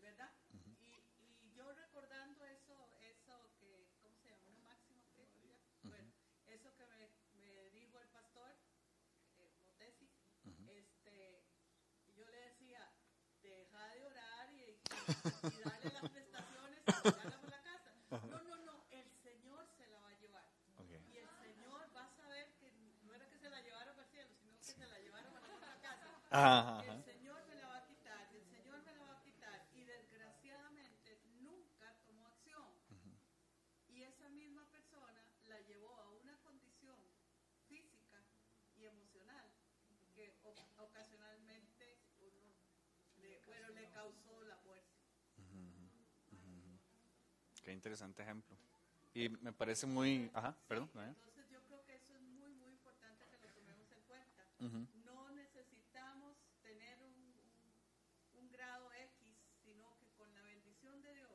[0.00, 0.32] ¿Verdad?
[0.80, 1.02] y,
[1.42, 4.46] y yo recordando eso, eso que, ¿cómo se llama?
[4.46, 5.26] Una máxima que
[5.82, 6.12] Bueno,
[6.46, 8.56] eso que me, me dijo el pastor,
[26.36, 26.94] Ajá, ajá.
[26.96, 29.68] El Señor me la va a quitar, el Señor me la va a quitar.
[29.74, 32.68] Y desgraciadamente nunca tomó acción.
[33.88, 36.98] Y esa misma persona la llevó a una condición
[37.68, 38.22] física
[38.76, 39.46] y emocional
[40.14, 40.34] que
[40.76, 42.52] ocasionalmente uno
[43.22, 44.92] le, bueno, le causó la muerte.
[47.64, 48.56] Qué interesante ejemplo.
[49.14, 50.30] Y me parece muy...
[50.34, 50.88] Ajá, perdón.
[50.94, 54.44] Entonces yo creo que eso es muy, muy importante que lo tomemos en cuenta.
[54.60, 54.86] Ujú.
[55.04, 61.32] No necesitamos tener un, un- un grado X, sino que con la bendición de Dios,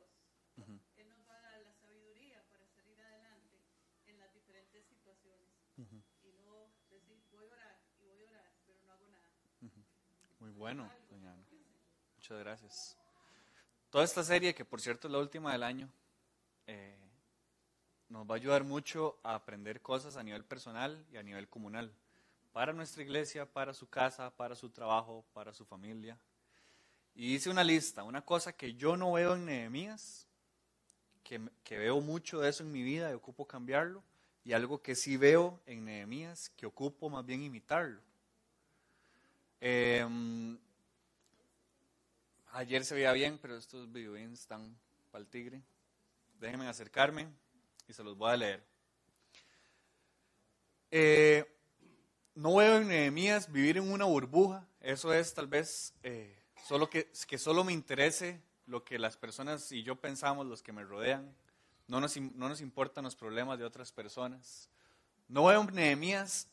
[0.56, 0.80] Ujú.
[0.96, 3.60] Él nos va a dar la sabiduría para salir adelante
[4.06, 5.48] en las diferentes situaciones.
[6.22, 9.28] Y no decir, voy a orar y voy a orar, pero no hago nada.
[10.40, 11.34] Muy bueno, doña.
[12.14, 12.96] Muchas gracias.
[13.90, 15.90] Toda esta serie, que por cierto es la última del año,
[16.68, 16.96] eh,
[18.08, 21.92] nos va a ayudar mucho a aprender cosas a nivel personal y a nivel comunal.
[22.52, 26.16] Para nuestra iglesia, para su casa, para su trabajo, para su familia.
[27.16, 30.28] Y hice una lista, una cosa que yo no veo en Nehemías,
[31.24, 34.04] que, que veo mucho de eso en mi vida y ocupo cambiarlo,
[34.44, 38.00] y algo que sí veo en Nehemías, que ocupo más bien imitarlo.
[39.64, 40.58] Em,
[42.50, 44.76] ayer se veía bien, pero estos videoins están
[45.12, 45.62] para el tigre.
[46.40, 47.28] Déjenme acercarme
[47.86, 48.64] y se los voy a leer.
[50.90, 51.48] Eh,
[52.34, 54.66] no veo en Nehemías vivir en una burbuja.
[54.80, 59.70] Eso es tal vez eh, solo que, que solo me interese lo que las personas
[59.70, 61.32] y yo pensamos, los que me rodean.
[61.86, 64.68] No nos, no nos importan los problemas de otras personas.
[65.28, 66.48] No veo en Nehemías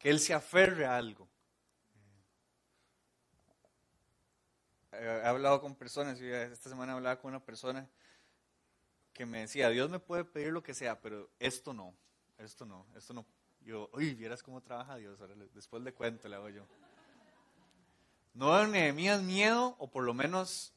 [0.00, 1.28] que él se aferre a algo.
[4.92, 7.88] He hablado con personas, esta semana hablaba con una persona
[9.12, 11.94] que me decía, Dios me puede pedir lo que sea, pero esto no,
[12.38, 13.26] esto no, esto no.
[13.60, 15.18] Yo, uy, vieras cómo trabaja Dios,
[15.54, 16.66] después le cuento, le hago yo.
[18.34, 20.72] No Nehemías miedo, o por lo menos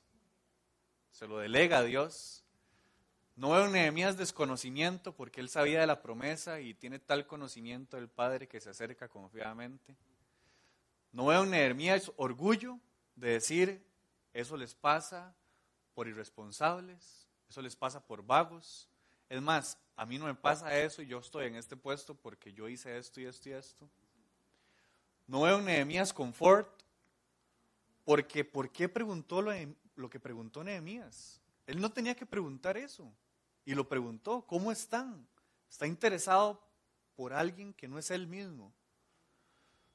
[1.11, 2.43] se lo delega a Dios.
[3.37, 8.09] No veo Nehemías desconocimiento, porque él sabía de la promesa y tiene tal conocimiento del
[8.09, 9.95] Padre que se acerca confiadamente.
[11.11, 12.79] No veo Nehemías orgullo
[13.15, 13.85] de decir,
[14.35, 15.33] eso les pasa
[15.93, 18.89] por irresponsables, eso les pasa por vagos.
[19.29, 22.51] Es más, a mí no me pasa eso y yo estoy en este puesto porque
[22.51, 23.89] yo hice esto y esto y esto.
[25.25, 26.69] No veo en Nehemías confort,
[28.03, 31.39] porque ¿por qué preguntó lo, que preguntó Nehemías?
[31.65, 33.09] Él no tenía que preguntar eso.
[33.63, 35.25] Y lo preguntó, ¿cómo están?
[35.69, 36.61] Está interesado
[37.15, 38.73] por alguien que no es él mismo.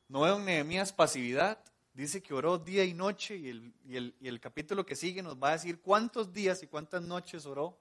[0.09, 1.59] No veo en Nehemías pasividad.
[2.01, 5.23] Dice que oró día y noche y el, y el- y el capítulo que sigue
[5.23, 7.79] nos va a decir cuántos días y cuántas noches oró.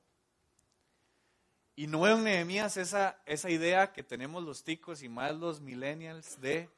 [1.78, 6.42] Y no en Nehemías esa, esa idea que tenemos los ticos y más los millennials
[6.42, 6.70] de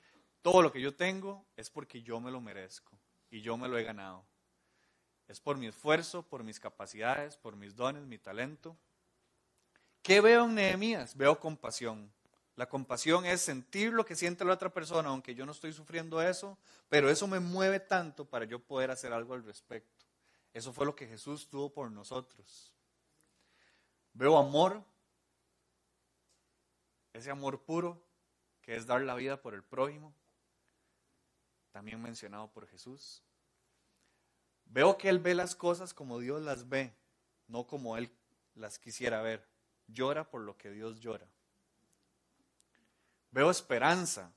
[0.43, 2.95] todo lo que yo tengo es porque yo me lo merezco
[3.31, 4.23] y yo me lo he ganado.
[5.27, 8.77] Es por mi esfuerzo, por mis capacidades, por mis dones, mi talento.
[10.03, 11.17] ¿Qué veo en Nehemías?
[11.17, 12.13] Veo compasión.
[12.55, 16.21] La compasión es sentir lo que siente la otra persona, aunque yo no estoy sufriendo
[16.21, 16.57] eso,
[16.89, 20.05] pero eso me mueve tanto para yo poder hacer algo al respecto.
[20.53, 22.73] Eso fue lo que Jesús tuvo por nosotros.
[24.13, 24.83] Veo amor,
[27.13, 28.03] ese amor puro,
[28.61, 30.13] que es dar la vida por el prójimo,
[31.71, 33.23] también mencionado por Jesús.
[34.65, 36.93] Veo que Él ve las cosas como Dios las ve,
[37.47, 38.11] no como Él
[38.55, 39.47] las quisiera ver.
[39.87, 41.27] Llora por lo que Dios llora.
[43.31, 44.31] Veo esperanza,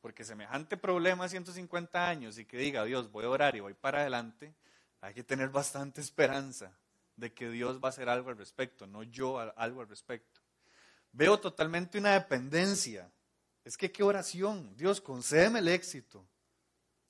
[0.00, 3.74] porque semejante problema a 150 años y que diga Dios, voy a orar y voy
[3.74, 4.54] para adelante,
[5.00, 6.72] hay que tener bastante esperanza
[7.16, 10.40] de que Dios va a hacer algo al respecto, no yo algo al respecto.
[11.12, 13.10] Veo totalmente una dependencia.
[13.64, 14.76] Es que qué oración.
[14.76, 16.24] Dios, concédeme el éxito.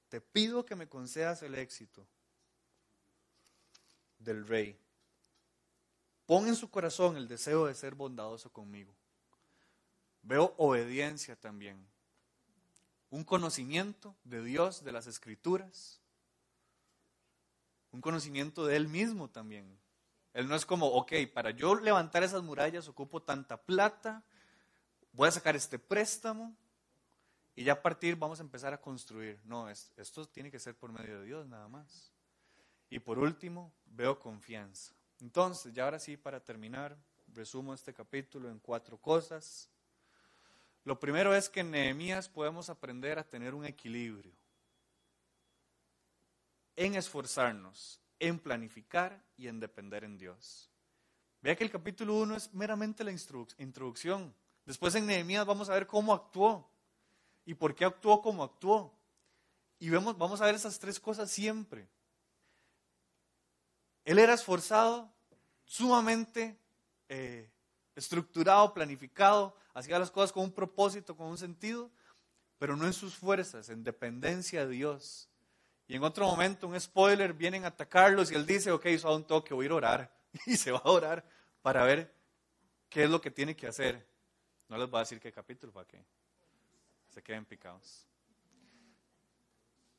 [0.08, 2.06] Te pido que me concedas el éxito
[4.18, 4.78] del rey.
[6.26, 8.94] Pon en su corazón el deseo de ser bondadoso conmigo.
[10.28, 11.88] Veo obediencia también.
[13.08, 16.02] Un conocimiento de Dios, de las escrituras.
[17.92, 19.78] Un conocimiento de Él mismo también.
[20.34, 24.22] Él no es como, ok, para yo levantar esas murallas ocupo tanta plata,
[25.12, 26.54] voy a sacar este préstamo
[27.56, 29.40] y ya a partir vamos a empezar a construir.
[29.44, 32.12] No, es- esto tiene que ser por medio de Dios nada más.
[32.90, 34.94] Y por último, veo confianza.
[35.22, 36.98] Entonces, ya ahora sí, para terminar,
[37.28, 39.70] resumo este capítulo en cuatro cosas.
[40.88, 44.32] Lo primero es que en Nehemías podemos aprender a tener un equilibrio
[46.76, 50.70] en esforzarnos, en planificar y en depender en Dios.
[51.42, 54.34] Vea que el capítulo 1 es meramente la introducción.
[54.64, 56.66] Después en Nehemías vamos a ver cómo actuó
[57.44, 58.90] y por qué actuó como actuó.
[59.78, 61.86] Y vemos, vamos a ver esas tres cosas siempre.
[64.06, 65.12] Él era esforzado,
[65.66, 66.58] sumamente
[67.10, 67.50] eh,
[67.98, 71.90] estructurado, planificado, hacía las cosas con un propósito, con un sentido,
[72.58, 75.28] pero no en sus fuerzas, en dependencia de Dios.
[75.86, 79.26] Y en otro momento, un spoiler, vienen a atacarlos y él dice, ok, hizo un
[79.26, 80.18] toque, voy a ir a orar.
[80.46, 81.24] Y se va a orar
[81.62, 82.14] para ver
[82.88, 84.06] qué es lo que tiene que hacer.
[84.68, 86.04] No les voy a decir qué capítulo para que
[87.08, 88.06] se queden picados.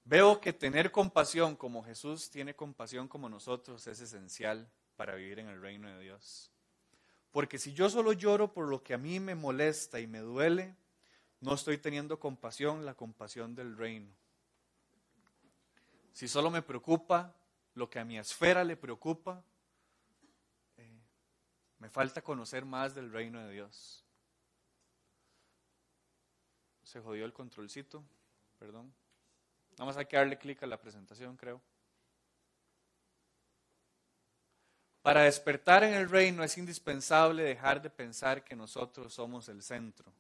[0.06, 5.47] Veo que tener compasión como Jesús tiene compasión como nosotros es esencial para vivir en
[5.47, 6.52] el reino de Dios.
[7.32, 10.76] Porque si yo solo lloro por lo que a mí me molesta y me duele,
[11.42, 14.12] no estoy teniendo compasión, la compasión del reino.
[16.14, 17.36] Si solo me preocupa
[17.76, 19.44] lo que a mi esfera le preocupa,
[20.78, 21.00] eh,
[21.78, 24.04] me falta conocer más del reino de Dios.
[26.84, 28.04] Se jodió el controlcito,
[28.58, 28.92] perdón.
[29.78, 31.62] Vamos a que darle clic a la presentación, creo.
[35.10, 40.14] Para despertar en el reino es indispensable dejar de pensar que nosotros somos el centro.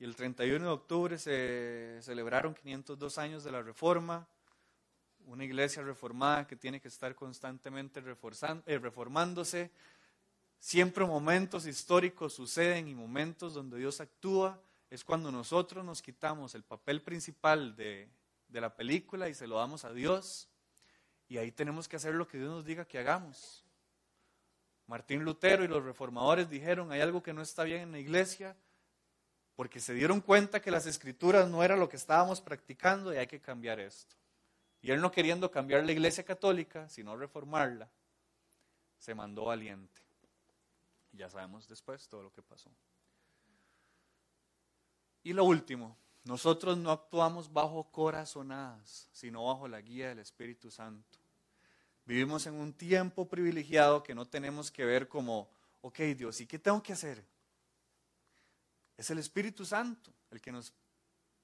[0.00, 4.26] Y el 31 de octubre se celebraron 502 años de la Reforma,
[5.26, 9.70] una iglesia reformada que tiene que estar constantemente eh, reformándose.
[10.58, 14.60] Siempre momentos históricos suceden y momentos donde Dios actúa.
[14.90, 18.08] Es cuando nosotros nos quitamos el papel principal de,
[18.48, 20.48] de la película y se lo damos a Dios.
[21.28, 23.64] Y ahí tenemos que hacer lo que Dios nos diga que hagamos.
[24.88, 28.56] Martín Lutero y los reformadores dijeron, hay algo que no está bien en la iglesia,
[29.54, 33.26] porque se dieron cuenta que las escrituras no era lo que estábamos practicando y hay
[33.26, 34.16] que cambiar esto.
[34.80, 37.90] Y él no queriendo cambiar la iglesia católica, sino reformarla,
[38.98, 40.00] se mandó valiente.
[41.12, 42.70] Y ya sabemos después todo lo que pasó.
[45.22, 51.17] Y lo último, nosotros no actuamos bajo corazonadas, sino bajo la guía del Espíritu Santo.
[52.08, 55.46] Vivimos en un tiempo privilegiado que no tenemos que ver como,
[55.82, 57.22] ok Dios, ¿y qué tengo que hacer?
[58.96, 60.72] Es el Espíritu Santo el que nos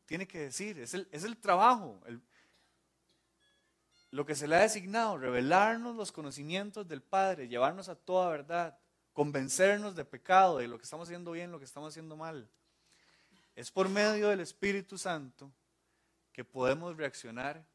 [0.06, 2.22] tiene que decir, es el, es el trabajo, el,
[4.10, 8.78] lo que se le ha designado, revelarnos los conocimientos del Padre, llevarnos a toda verdad,
[9.12, 12.48] convencernos de pecado, de lo que estamos haciendo bien, lo que estamos haciendo mal.
[13.54, 15.52] Es por medio del Espíritu Santo
[16.32, 17.66] que podemos reaccionar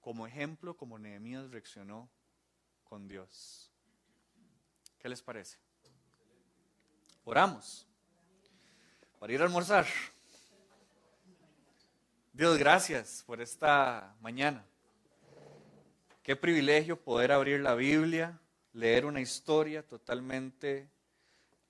[0.00, 2.10] como ejemplo, como Nehemías reaccionó
[2.88, 3.70] con Dios.
[4.98, 5.58] ¿Qué les parece?
[7.24, 7.86] Oramos
[9.18, 9.86] para ir a almorzar.
[12.32, 14.64] Dios, gracias por esta mañana.
[16.22, 18.38] Qué privilegio poder abrir la Biblia,
[18.72, 20.88] leer una historia totalmente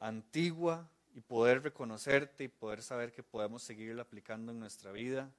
[0.01, 5.31] antigua y poder reconocerte y poder saber que podemos seguirla aplicando en nuestra vida.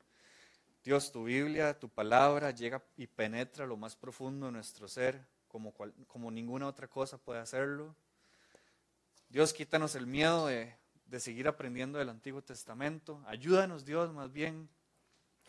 [0.84, 5.28] Dios, tu Biblia, tu palabra llega y penetra lo más profundo de nuestro ser,
[6.08, 7.96] como, ninguna otra cosa puede hacerlo.
[9.30, 13.22] Dios, quítanos el miedo de, de seguir aprendiendo del Antiguo Testamento.
[13.28, 14.70] Ayúdanos, Dios, más bien,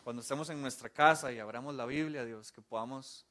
[0.03, 3.25] cuando estemos en nuestra casa y abramos la Biblia, Dios, que podamos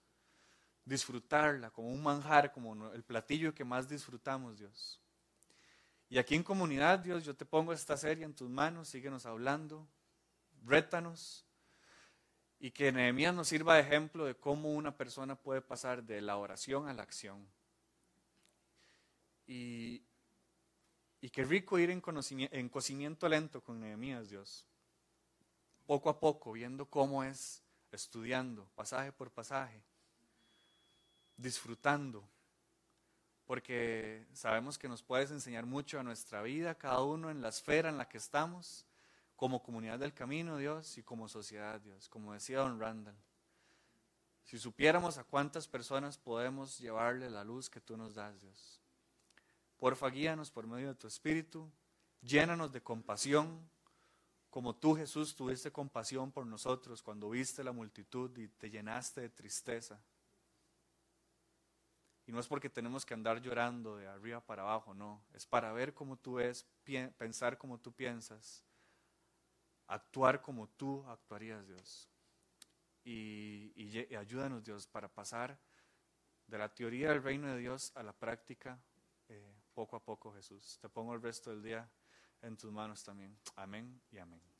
[0.85, 5.01] disfrutarla como un manjar, como el platillo que más disfrutamos, Dios.
[6.09, 9.87] Y aquí en comunidad, Dios, yo te pongo esta serie en tus manos, síguenos hablando,
[10.65, 11.45] rétanos,
[12.61, 16.37] y que Nehemías nos sirva de ejemplo de cómo una persona puede pasar de la
[16.37, 17.47] oración a la acción.
[19.47, 20.03] Y,
[21.21, 22.03] y qué rico ir en,
[22.53, 24.67] en cocimiento lento con Nehemías, Dios.
[25.87, 29.83] Poco a poco, viendo cómo es, estudiando, pasaje por pasaje
[31.39, 32.29] disfrutando,
[33.47, 37.89] porque sabemos que nos puedes enseñar mucho a nuestra vida, cada uno en la esfera
[37.89, 38.85] en la que estamos,
[39.39, 43.15] como comunidad del camino, Dios, y como sociedad, Dios, como decía don Randall.
[44.43, 48.81] Si supiéramos a cuántas personas podemos llevarle la luz que tú nos das, Dios.
[49.79, 51.71] Porfa, guíanos por medio de tu Espíritu,
[52.21, 53.71] llénanos de compasión,
[54.51, 59.29] como tú, Jesús, tuviste compasión por nosotros cuando viste la multitud y te llenaste de
[59.29, 60.03] tristeza.
[62.27, 65.23] Y no es porque tenemos que andar llorando de arriba para abajo, no.
[65.33, 66.67] Es para ver cómo tú ves,
[67.17, 68.65] pensar como tú piensas,
[69.89, 72.09] actuar como tú actuarías, Dios.
[73.05, 75.59] Y, ayúdanos, Dios, para pasar
[76.47, 78.81] de la teoría del reino de Dios a la práctica
[79.29, 80.79] eh, poco a poco, Jesús.
[80.81, 81.91] Te pongo el resto del día
[82.43, 83.39] en tus manos también.
[83.57, 84.58] Amén y amén.